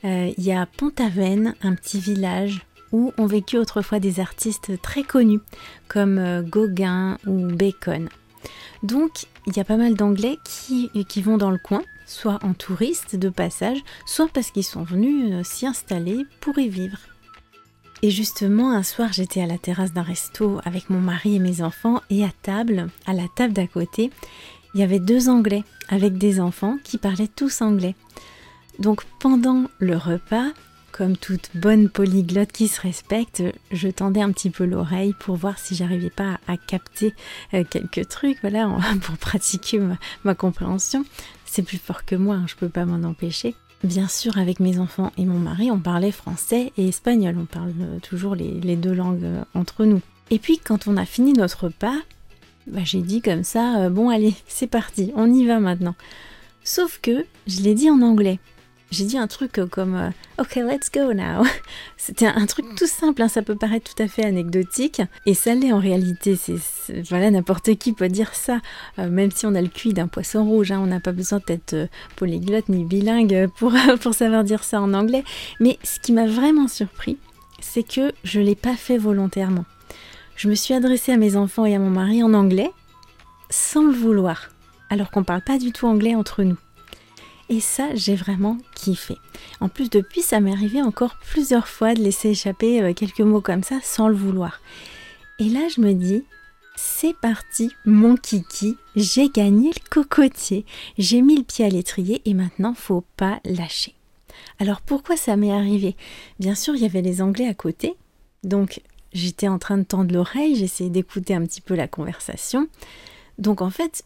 Euh, 0.04 0.32
il 0.36 0.44
y 0.44 0.52
a 0.52 0.66
Pont-Aven, 0.66 1.54
un 1.62 1.74
petit 1.74 2.00
village 2.00 2.62
où 2.90 3.12
ont 3.18 3.26
vécu 3.26 3.58
autrefois 3.58 4.00
des 4.00 4.18
artistes 4.18 4.80
très 4.82 5.02
connus, 5.02 5.40
comme 5.88 6.18
euh, 6.18 6.42
Gauguin 6.42 7.18
ou 7.26 7.46
Bacon. 7.46 8.08
Donc, 8.82 9.26
il 9.46 9.56
y 9.56 9.60
a 9.60 9.64
pas 9.64 9.76
mal 9.76 9.94
d'Anglais 9.94 10.38
qui, 10.44 10.90
qui 11.06 11.20
vont 11.20 11.36
dans 11.36 11.50
le 11.50 11.58
coin, 11.58 11.82
soit 12.06 12.38
en 12.42 12.54
touristes 12.54 13.14
de 13.14 13.28
passage, 13.28 13.78
soit 14.06 14.28
parce 14.32 14.50
qu'ils 14.50 14.64
sont 14.64 14.82
venus 14.82 15.46
s'y 15.46 15.66
installer 15.66 16.24
pour 16.40 16.58
y 16.58 16.68
vivre. 16.68 16.98
Et 18.02 18.10
justement, 18.10 18.72
un 18.72 18.82
soir, 18.82 19.12
j'étais 19.12 19.42
à 19.42 19.46
la 19.46 19.58
terrasse 19.58 19.92
d'un 19.92 20.02
resto 20.02 20.60
avec 20.64 20.88
mon 20.88 21.00
mari 21.00 21.36
et 21.36 21.38
mes 21.38 21.62
enfants, 21.62 22.00
et 22.08 22.24
à 22.24 22.30
table, 22.42 22.88
à 23.06 23.12
la 23.12 23.28
table 23.34 23.52
d'à 23.52 23.66
côté, 23.66 24.10
il 24.74 24.80
y 24.80 24.82
avait 24.82 25.00
deux 25.00 25.28
Anglais 25.28 25.64
avec 25.88 26.16
des 26.16 26.40
enfants 26.40 26.78
qui 26.82 26.96
parlaient 26.96 27.28
tous 27.28 27.60
anglais. 27.60 27.94
Donc 28.78 29.04
pendant 29.18 29.64
le 29.80 29.96
repas, 29.96 30.46
comme 30.92 31.16
toute 31.16 31.50
bonne 31.54 31.88
polyglotte 31.88 32.52
qui 32.52 32.68
se 32.68 32.80
respecte, 32.80 33.42
je 33.72 33.88
tendais 33.88 34.22
un 34.22 34.32
petit 34.32 34.50
peu 34.50 34.64
l'oreille 34.64 35.14
pour 35.18 35.36
voir 35.36 35.58
si 35.58 35.74
j'arrivais 35.74 36.10
pas 36.10 36.38
à, 36.46 36.56
capter 36.56 37.14
euh, 37.54 37.64
quelques 37.68 38.08
trucs, 38.08 38.38
voilà, 38.40 38.68
pour 39.02 39.16
pratiquer 39.18 39.80
ma, 40.24 40.34
compréhension. 40.34 41.04
C'est 41.44 41.62
plus 41.62 41.78
fort 41.78 42.04
que 42.04 42.16
moi, 42.16 42.36
hein, 42.36 42.46
je 42.46 42.54
peux 42.54 42.68
pas 42.68 42.86
m'en 42.86 43.06
empêcher. 43.06 43.54
Bien 43.82 44.08
sûr, 44.08 44.36
avec 44.36 44.60
mes 44.60 44.78
enfants 44.78 45.10
et 45.16 45.24
mon 45.24 45.38
mari, 45.38 45.70
on 45.70 45.78
parlait 45.78 46.12
français 46.12 46.70
et 46.76 46.88
espagnol. 46.88 47.36
On 47.40 47.46
parle 47.46 47.72
euh, 47.80 47.98
toujours 47.98 48.34
les, 48.34 48.76
deux 48.76 48.92
langues 48.92 49.24
euh, 49.24 49.42
entre 49.54 49.86
nous. 49.86 50.02
Et 50.28 50.38
puis, 50.38 50.58
quand 50.58 50.86
on 50.86 50.98
a 50.98 51.06
fini 51.06 51.32
notre 51.32 51.64
repas, 51.64 51.96
bah, 52.66 52.82
j'ai 52.84 53.00
dit 53.00 53.22
comme 53.22 53.42
ça, 53.42 53.78
euh, 53.78 53.88
bon 53.88 54.10
allez, 54.10 54.34
c'est 54.46 54.66
parti, 54.66 55.12
on 55.16 55.32
y 55.32 55.46
va 55.46 55.60
maintenant. 55.60 55.94
Sauf 56.62 57.00
que 57.00 57.24
je 57.46 57.62
l'ai 57.62 57.74
dit 57.74 57.88
en 57.88 58.02
anglais. 58.02 58.38
J'ai 58.90 59.05
dit 59.05 59.18
un 59.18 59.29
truc 59.29 59.61
comme 59.70 59.94
euh, 59.94 60.11
Ok, 60.38 60.57
let's 60.57 60.90
go 60.92 61.12
now. 61.12 61.44
C'était 61.96 62.26
un 62.26 62.46
truc 62.46 62.66
tout 62.76 62.87
simple, 62.87 63.22
hein, 63.22 63.29
ça 63.29 63.42
peut 63.42 63.55
paraître 63.55 63.94
tout 63.94 64.03
à 64.03 64.09
fait 64.09 64.24
anecdotique, 64.24 65.00
et 65.26 65.35
ça 65.35 65.55
l'est 65.55 65.72
en 65.72 65.79
réalité. 65.79 66.37
C'est, 66.37 66.57
voilà, 67.09 67.31
n'importe 67.31 67.76
qui 67.76 67.92
peut 67.92 68.09
dire 68.09 68.35
ça, 68.35 68.61
euh, 68.98 69.09
même 69.09 69.31
si 69.31 69.46
on 69.46 69.55
a 69.55 69.62
le 69.62 69.68
cuit 69.68 69.92
d'un 69.92 70.09
poisson 70.09 70.44
rouge. 70.44 70.72
Hein, 70.72 70.81
on 70.83 70.87
n'a 70.87 71.00
pas 71.00 71.12
besoin 71.12 71.40
d'être 71.46 71.74
euh, 71.74 71.87
polyglotte 72.16 72.68
ni 72.68 72.85
bilingue 72.85 73.48
pour, 73.59 73.72
pour 74.00 74.14
savoir 74.14 74.42
dire 74.42 74.64
ça 74.64 74.81
en 74.81 74.92
anglais. 74.92 75.24
Mais 75.61 75.79
ce 75.85 76.00
qui 76.00 76.12
m'a 76.12 76.26
vraiment 76.26 76.66
surpris, 76.66 77.16
c'est 77.61 77.85
que 77.85 78.12
je 78.24 78.40
ne 78.40 78.46
l'ai 78.46 78.57
pas 78.57 78.74
fait 78.74 78.98
volontairement. 78.98 79.66
Je 80.35 80.48
me 80.48 80.55
suis 80.55 80.74
adressée 80.74 81.12
à 81.12 81.16
mes 81.16 81.37
enfants 81.37 81.66
et 81.66 81.76
à 81.76 81.79
mon 81.79 81.90
mari 81.90 82.22
en 82.22 82.35
anglais, 82.35 82.70
sans 83.50 83.83
le 83.83 83.92
vouloir, 83.92 84.48
alors 84.88 85.11
qu'on 85.11 85.20
ne 85.20 85.24
parle 85.26 85.42
pas 85.42 85.59
du 85.59 85.70
tout 85.70 85.87
anglais 85.87 86.14
entre 86.14 86.42
nous. 86.42 86.57
Et 87.50 87.60
ça, 87.60 87.94
j'ai 87.94 88.14
vraiment 88.14 88.56
kiffé. 88.76 89.18
En 89.60 89.68
plus, 89.68 89.90
depuis, 89.90 90.22
ça 90.22 90.40
m'est 90.40 90.52
arrivé 90.52 90.80
encore 90.80 91.16
plusieurs 91.16 91.66
fois 91.66 91.94
de 91.94 92.00
laisser 92.00 92.30
échapper 92.30 92.80
euh, 92.80 92.94
quelques 92.94 93.20
mots 93.20 93.40
comme 93.40 93.64
ça 93.64 93.80
sans 93.82 94.08
le 94.08 94.14
vouloir. 94.14 94.60
Et 95.40 95.48
là, 95.48 95.66
je 95.74 95.80
me 95.80 95.92
dis, 95.92 96.24
c'est 96.76 97.14
parti, 97.14 97.72
mon 97.84 98.16
kiki, 98.16 98.76
j'ai 98.94 99.28
gagné 99.28 99.70
le 99.70 99.88
cocotier, 99.90 100.64
j'ai 100.96 101.22
mis 101.22 101.36
le 101.36 101.42
pied 101.42 101.64
à 101.64 101.68
l'étrier 101.68 102.22
et 102.24 102.34
maintenant, 102.34 102.72
faut 102.72 103.04
pas 103.16 103.40
lâcher. 103.44 103.94
Alors 104.58 104.80
pourquoi 104.80 105.16
ça 105.16 105.36
m'est 105.36 105.52
arrivé? 105.52 105.96
Bien 106.38 106.54
sûr, 106.54 106.74
il 106.76 106.82
y 106.82 106.86
avait 106.86 107.02
les 107.02 107.20
Anglais 107.20 107.48
à 107.48 107.54
côté, 107.54 107.96
donc 108.44 108.80
j'étais 109.12 109.48
en 109.48 109.58
train 109.58 109.76
de 109.76 109.82
tendre 109.82 110.14
l'oreille, 110.14 110.56
j'essayais 110.56 110.88
d'écouter 110.88 111.34
un 111.34 111.44
petit 111.44 111.60
peu 111.60 111.74
la 111.74 111.88
conversation. 111.88 112.68
Donc 113.38 113.60
en 113.60 113.70
fait, 113.70 114.04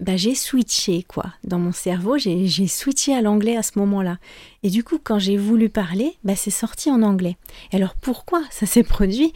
bah, 0.00 0.16
j'ai 0.16 0.34
switché, 0.34 1.04
quoi. 1.04 1.26
Dans 1.44 1.58
mon 1.58 1.72
cerveau, 1.72 2.18
j'ai 2.18 2.66
switché 2.66 3.14
à 3.14 3.22
l'anglais 3.22 3.56
à 3.56 3.62
ce 3.62 3.78
moment-là. 3.78 4.18
Et 4.62 4.70
du 4.70 4.82
coup, 4.82 4.98
quand 5.02 5.18
j'ai 5.18 5.36
voulu 5.36 5.68
parler, 5.68 6.16
bah, 6.24 6.36
c'est 6.36 6.50
sorti 6.50 6.90
en 6.90 7.02
anglais. 7.02 7.36
Et 7.72 7.76
alors 7.76 7.94
pourquoi 7.94 8.42
ça 8.50 8.66
s'est 8.66 8.82
produit? 8.82 9.32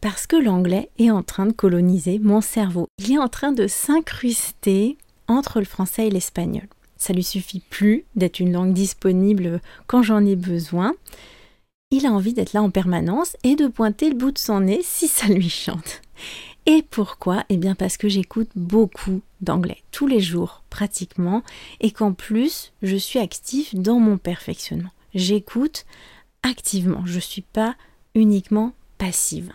Parce 0.00 0.26
que 0.26 0.36
l'anglais 0.36 0.90
est 0.98 1.10
en 1.10 1.22
train 1.22 1.46
de 1.46 1.52
coloniser 1.52 2.18
mon 2.18 2.42
cerveau. 2.42 2.86
Il 2.98 3.12
est 3.12 3.18
en 3.18 3.28
train 3.28 3.52
de 3.52 3.66
s'incruster 3.66 4.98
entre 5.26 5.58
le 5.58 5.64
français 5.64 6.08
et 6.08 6.10
l'espagnol. 6.10 6.68
Ça 6.96 7.14
lui 7.14 7.24
suffit 7.24 7.60
plus 7.60 8.04
d'être 8.14 8.40
une 8.40 8.52
langue 8.52 8.74
disponible 8.74 9.60
quand 9.86 10.02
j'en 10.02 10.24
ai 10.24 10.36
besoin. 10.36 10.94
Il 11.90 12.06
a 12.06 12.10
envie 12.10 12.34
d'être 12.34 12.52
là 12.52 12.62
en 12.62 12.70
permanence 12.70 13.36
et 13.42 13.56
de 13.56 13.66
pointer 13.68 14.10
le 14.10 14.16
bout 14.16 14.32
de 14.32 14.38
son 14.38 14.60
nez 14.60 14.80
si 14.82 15.08
ça 15.08 15.26
lui 15.28 15.48
chante. 15.48 16.02
Et 16.66 16.82
pourquoi? 16.82 17.44
Eh 17.50 17.56
bien 17.56 17.74
parce 17.74 17.96
que 17.96 18.08
j'écoute 18.08 18.48
beaucoup 18.56 19.20
d'anglais, 19.44 19.82
tous 19.92 20.06
les 20.06 20.20
jours 20.20 20.64
pratiquement, 20.70 21.42
et 21.80 21.90
qu'en 21.90 22.12
plus, 22.12 22.72
je 22.82 22.96
suis 22.96 23.18
actif 23.18 23.74
dans 23.74 24.00
mon 24.00 24.18
perfectionnement. 24.18 24.90
J'écoute 25.14 25.86
activement, 26.42 27.02
je 27.06 27.16
ne 27.16 27.20
suis 27.20 27.42
pas 27.42 27.76
uniquement 28.14 28.72
passive. 28.98 29.52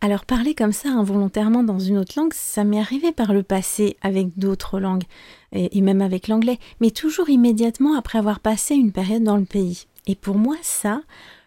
Alors 0.00 0.26
parler 0.26 0.54
comme 0.54 0.72
ça 0.72 0.90
involontairement 0.90 1.62
dans 1.62 1.78
une 1.78 1.98
autre 1.98 2.14
langue, 2.16 2.34
ça 2.34 2.64
m'est 2.64 2.78
arrivé 2.78 3.12
par 3.12 3.32
le 3.32 3.42
passé 3.42 3.96
avec 4.02 4.38
d'autres 4.38 4.78
langues, 4.78 5.04
et, 5.52 5.80
même 5.80 6.02
avec 6.02 6.28
l'anglais, 6.28 6.58
mais 6.80 6.90
toujours 6.90 7.30
immédiatement 7.30 7.96
après 7.96 8.18
avoir 8.18 8.40
passé 8.40 8.74
une 8.74 8.92
période 8.92 9.22
dans 9.22 9.38
le 9.38 9.46
pays. 9.46 9.86
Et 10.06 10.14
pour 10.14 10.36
moi, 10.36 10.56
ça, 10.62 11.02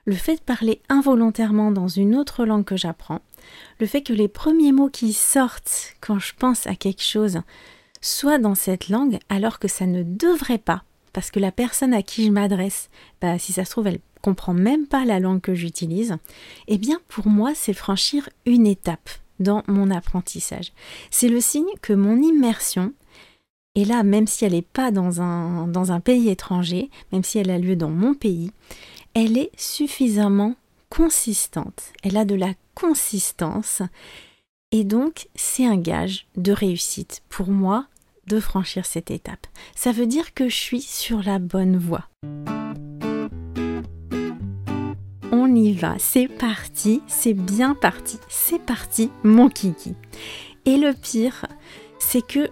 le 0.10 0.16
fait 0.16 0.38
de 0.38 0.42
parler 0.42 0.82
involontairement 0.90 1.72
dans 1.72 1.88
une 1.88 2.16
autre 2.16 2.44
langue 2.44 2.66
que 2.66 2.76
j'apprends, 2.76 3.22
le 3.80 3.86
fait 3.86 4.02
que 4.02 4.12
les 4.12 4.28
premiers 4.28 4.72
mots 4.72 4.90
qui 4.90 5.14
sortent 5.14 5.94
quand 6.02 6.18
je 6.18 6.34
pense 6.36 6.66
à 6.66 6.74
quelque 6.74 7.04
chose 7.04 7.42
soient 8.02 8.40
dans 8.40 8.56
cette 8.56 8.90
langue 8.90 9.20
alors 9.30 9.60
que 9.60 9.68
ça 9.68 9.86
ne 9.86 10.02
devrait 10.02 10.58
pas, 10.58 10.84
parce 11.14 11.30
que 11.30 11.40
la 11.40 11.52
personne 11.52 11.94
à 11.94 12.02
qui 12.02 12.26
je 12.26 12.32
m'adresse, 12.32 12.90
bah, 13.22 13.38
si 13.38 13.54
ça 13.54 13.66
se 13.66 13.70
trouve, 13.70 13.86
elle 13.86 14.00
comprend 14.24 14.56
même 14.56 14.88
pas 14.88 15.06
la 15.06 15.20
langue 15.20 15.42
que 15.42 15.54
j'utilise, 15.54 16.18
eh 16.68 16.80
bien 16.80 17.00
pour 17.08 17.28
moi 17.28 17.52
c'est 17.54 17.74
franchir 17.74 18.30
une 18.48 18.66
étape 18.66 19.12
dans 19.40 19.62
mon 19.68 19.92
apprentissage. 19.92 20.74
C'est 21.12 21.30
le 21.30 21.40
signe 21.40 21.70
que 21.84 21.94
mon 21.94 22.20
immersion, 22.20 22.94
et 23.76 23.86
là 23.86 24.02
même 24.02 24.26
si 24.26 24.44
elle 24.44 24.54
n'est 24.54 24.64
pas 24.64 24.90
dans 24.90 25.22
un, 25.22 25.68
dans 25.68 25.92
un 25.92 26.00
pays 26.00 26.30
étranger, 26.30 26.90
même 27.12 27.24
si 27.24 27.38
elle 27.38 27.52
a 27.52 27.60
lieu 27.60 27.76
dans 27.76 27.92
mon 27.92 28.16
pays, 28.16 28.52
elle 29.14 29.38
est 29.38 29.52
suffisamment 29.58 30.56
consistante, 30.90 31.94
elle 32.04 32.18
a 32.18 32.26
de 32.26 32.36
la 32.36 32.54
consistance 32.76 33.82
et 34.72 34.84
donc 34.84 35.28
c'est 35.36 35.66
un 35.66 35.78
gage 35.78 36.28
de 36.36 36.52
réussite 36.52 37.22
pour 37.30 37.50
moi 37.50 37.88
de 38.28 38.40
franchir 38.40 38.86
cette 38.86 39.12
étape. 39.12 39.48
Ça 39.76 39.92
veut 39.92 40.06
dire 40.06 40.34
que 40.34 40.50
je 40.50 40.56
suis 40.56 40.82
sur 40.82 41.24
la 41.24 41.40
bonne 41.40 41.78
voie. 41.78 42.08
On 45.32 45.56
y 45.56 45.74
va, 45.74 45.96
c'est 45.98 46.28
parti, 46.28 47.02
c'est 47.08 47.34
bien 47.34 47.76
parti, 47.76 48.18
c'est 48.30 48.62
parti 48.62 49.12
mon 49.24 49.50
kiki. 49.50 49.96
Et 50.66 50.78
le 50.78 50.94
pire, 50.94 51.46
c'est 52.00 52.26
que 52.26 52.50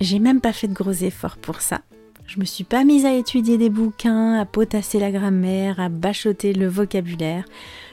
j'ai 0.00 0.20
même 0.20 0.40
pas 0.40 0.52
fait 0.52 0.68
de 0.68 0.74
gros 0.74 0.92
efforts 0.92 1.38
pour 1.38 1.60
ça. 1.60 1.82
Je 2.28 2.38
me 2.38 2.44
suis 2.44 2.64
pas 2.64 2.84
mise 2.84 3.06
à 3.06 3.14
étudier 3.14 3.56
des 3.56 3.70
bouquins, 3.70 4.34
à 4.34 4.44
potasser 4.44 5.00
la 5.00 5.10
grammaire, 5.10 5.80
à 5.80 5.88
bachoter 5.88 6.52
le 6.52 6.68
vocabulaire. 6.68 7.46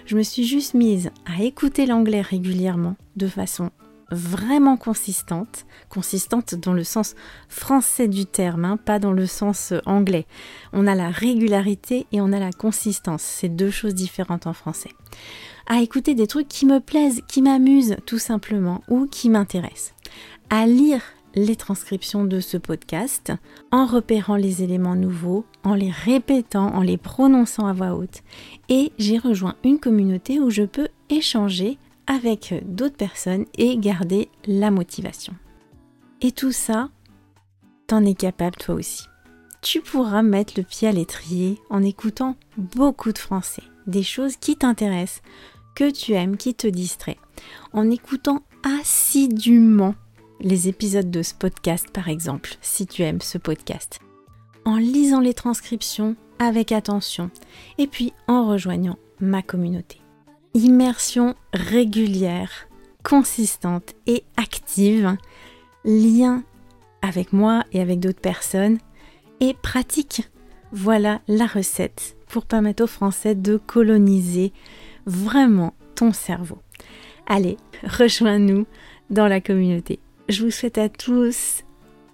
Je 0.05 0.17
me 0.17 0.23
suis 0.23 0.43
juste 0.43 0.73
mise 0.73 1.09
à 1.25 1.41
écouter 1.41 1.85
l'anglais 1.85 2.19
régulièrement, 2.19 2.97
de 3.15 3.27
façon 3.27 3.71
vraiment 4.11 4.75
consistante, 4.75 5.65
consistante 5.87 6.53
dans 6.53 6.73
le 6.73 6.83
sens 6.83 7.15
français 7.47 8.09
du 8.09 8.25
terme, 8.25 8.65
hein, 8.65 8.75
pas 8.75 8.99
dans 8.99 9.13
le 9.13 9.25
sens 9.25 9.73
anglais. 9.85 10.25
On 10.73 10.85
a 10.85 10.95
la 10.95 11.11
régularité 11.11 12.05
et 12.11 12.19
on 12.19 12.33
a 12.33 12.39
la 12.39 12.51
consistance, 12.51 13.21
c'est 13.21 13.47
deux 13.47 13.71
choses 13.71 13.95
différentes 13.95 14.47
en 14.47 14.53
français. 14.53 14.91
À 15.65 15.79
écouter 15.79 16.13
des 16.13 16.27
trucs 16.27 16.49
qui 16.49 16.65
me 16.65 16.81
plaisent, 16.81 17.21
qui 17.29 17.41
m'amusent 17.41 17.95
tout 18.05 18.19
simplement 18.19 18.83
ou 18.89 19.07
qui 19.07 19.29
m'intéressent. 19.29 19.93
À 20.49 20.67
lire 20.67 21.01
les 21.35 21.55
transcriptions 21.55 22.25
de 22.25 22.39
ce 22.39 22.57
podcast 22.57 23.33
en 23.71 23.85
repérant 23.85 24.37
les 24.37 24.63
éléments 24.63 24.95
nouveaux, 24.95 25.45
en 25.63 25.75
les 25.75 25.91
répétant, 25.91 26.73
en 26.73 26.81
les 26.81 26.97
prononçant 26.97 27.67
à 27.67 27.73
voix 27.73 27.93
haute. 27.95 28.23
Et 28.69 28.91
j'ai 28.97 29.17
rejoint 29.17 29.55
une 29.63 29.79
communauté 29.79 30.39
où 30.39 30.49
je 30.49 30.63
peux 30.63 30.87
échanger 31.09 31.77
avec 32.07 32.53
d'autres 32.65 32.95
personnes 32.95 33.45
et 33.57 33.77
garder 33.77 34.29
la 34.45 34.71
motivation. 34.71 35.33
Et 36.21 36.31
tout 36.31 36.51
ça, 36.51 36.89
t'en 37.87 38.05
es 38.05 38.13
capable 38.13 38.55
toi 38.55 38.75
aussi. 38.75 39.03
Tu 39.61 39.81
pourras 39.81 40.21
mettre 40.21 40.53
le 40.57 40.63
pied 40.63 40.87
à 40.87 40.91
l'étrier 40.91 41.59
en 41.69 41.83
écoutant 41.83 42.35
beaucoup 42.57 43.11
de 43.11 43.17
français, 43.17 43.63
des 43.87 44.03
choses 44.03 44.37
qui 44.37 44.55
t'intéressent, 44.55 45.23
que 45.75 45.89
tu 45.89 46.13
aimes, 46.13 46.37
qui 46.37 46.53
te 46.53 46.67
distraient, 46.67 47.17
en 47.73 47.89
écoutant 47.89 48.43
assidûment 48.63 49.95
les 50.41 50.67
épisodes 50.67 51.09
de 51.09 51.21
ce 51.21 51.33
podcast 51.33 51.89
par 51.91 52.09
exemple, 52.09 52.55
si 52.61 52.85
tu 52.87 53.01
aimes 53.03 53.21
ce 53.21 53.37
podcast, 53.37 53.99
en 54.65 54.77
lisant 54.77 55.19
les 55.19 55.33
transcriptions 55.33 56.15
avec 56.39 56.71
attention 56.71 57.29
et 57.77 57.87
puis 57.87 58.13
en 58.27 58.47
rejoignant 58.47 58.97
ma 59.19 59.41
communauté. 59.41 60.01
Immersion 60.53 61.35
régulière, 61.53 62.67
consistante 63.03 63.93
et 64.07 64.23
active, 64.37 65.15
lien 65.83 66.43
avec 67.01 67.33
moi 67.33 67.63
et 67.71 67.81
avec 67.81 67.99
d'autres 67.99 68.21
personnes 68.21 68.79
et 69.39 69.53
pratique. 69.53 70.29
Voilà 70.71 71.21
la 71.27 71.45
recette 71.45 72.17
pour 72.27 72.45
permettre 72.45 72.83
aux 72.83 72.87
Français 72.87 73.35
de 73.35 73.57
coloniser 73.57 74.51
vraiment 75.05 75.73
ton 75.95 76.11
cerveau. 76.11 76.57
Allez, 77.27 77.57
rejoins-nous 77.83 78.65
dans 79.09 79.27
la 79.27 79.41
communauté. 79.41 79.99
Je 80.27 80.43
vous 80.43 80.49
souhaite 80.49 80.79
à 80.79 80.89
tous 80.89 81.63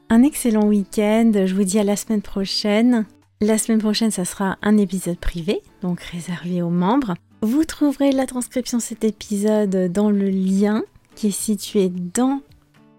un 0.10 0.24
excellent 0.24 0.68
week-end. 0.68 1.32
Je 1.34 1.56
vous 1.56 1.64
dis 1.64 1.80
à 1.80 1.86
la 1.86 1.96
semaine 1.96 2.22
prochaine. 2.22 3.06
La 3.40 3.58
semaine 3.58 3.80
prochaine, 3.80 4.12
ça 4.12 4.26
sera 4.26 4.58
un 4.62 4.78
épisode 4.78 5.18
privé, 5.18 5.62
donc 5.82 6.02
réservé 6.02 6.62
aux 6.62 6.70
membres. 6.70 7.14
Vous 7.42 7.64
trouverez 7.64 8.12
la 8.12 8.28
transcription 8.28 8.80
de 8.80 8.84
cet 8.84 9.06
épisode 9.06 9.90
dans 9.94 10.10
le 10.10 10.30
lien 10.30 10.84
qui 11.16 11.28
est 11.28 11.32
situé 11.32 11.90
dans 11.90 12.42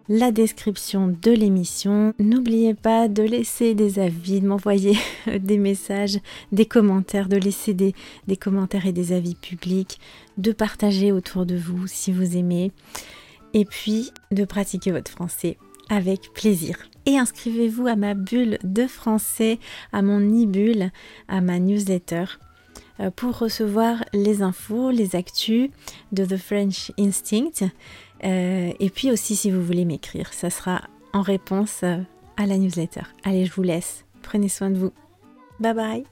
la 0.08 0.32
description 0.32 1.14
de 1.20 1.30
l'émission. 1.30 2.14
N'oubliez 2.18 2.72
pas 2.72 3.06
de 3.08 3.22
laisser 3.22 3.74
des 3.74 3.98
avis, 3.98 4.40
de 4.40 4.46
m'envoyer 4.46 4.96
des 5.40 5.58
messages, 5.58 6.18
des 6.52 6.66
commentaires, 6.66 7.28
de 7.28 7.36
laisser 7.36 7.74
des, 7.74 7.94
des, 8.28 8.38
commentaires 8.38 8.86
et 8.86 8.92
des 8.92 9.12
avis 9.12 9.34
publics, 9.34 10.00
de 10.38 10.52
partager 10.52 11.12
autour 11.12 11.44
de 11.44 11.56
vous 11.56 11.86
si 11.86 12.12
vous 12.12 12.36
aimez 12.38 12.72
et 13.54 13.64
puis 13.64 14.12
de 14.30 14.44
pratiquer 14.44 14.92
votre 14.92 15.10
français 15.10 15.58
avec 15.88 16.32
plaisir. 16.32 16.78
Et 17.06 17.18
inscrivez-vous 17.18 17.86
à 17.86 17.96
ma 17.96 18.14
bulle 18.14 18.58
de 18.62 18.86
français, 18.86 19.58
à 19.92 20.02
mon 20.02 20.20
e-bulle, 20.20 20.90
à 21.28 21.40
ma 21.40 21.58
newsletter 21.58 22.24
euh, 23.00 23.10
pour 23.10 23.38
recevoir 23.38 24.04
les 24.12 24.42
infos, 24.42 24.90
les 24.90 25.16
actus 25.16 25.70
de 26.12 26.24
The 26.24 26.36
French 26.36 26.92
Instinct. 26.98 27.68
Euh, 28.24 28.72
et 28.78 28.90
puis 28.90 29.10
aussi 29.10 29.34
si 29.34 29.50
vous 29.50 29.62
voulez 29.62 29.84
m'écrire, 29.84 30.32
ça 30.32 30.50
sera 30.50 30.82
en 31.12 31.22
réponse 31.22 31.80
euh, 31.82 31.98
à 32.36 32.46
la 32.46 32.56
newsletter. 32.56 33.02
Allez, 33.24 33.46
je 33.46 33.52
vous 33.52 33.62
laisse. 33.62 34.04
Prenez 34.22 34.48
soin 34.48 34.70
de 34.70 34.78
vous. 34.78 34.92
Bye 35.58 35.74
bye 35.74 36.11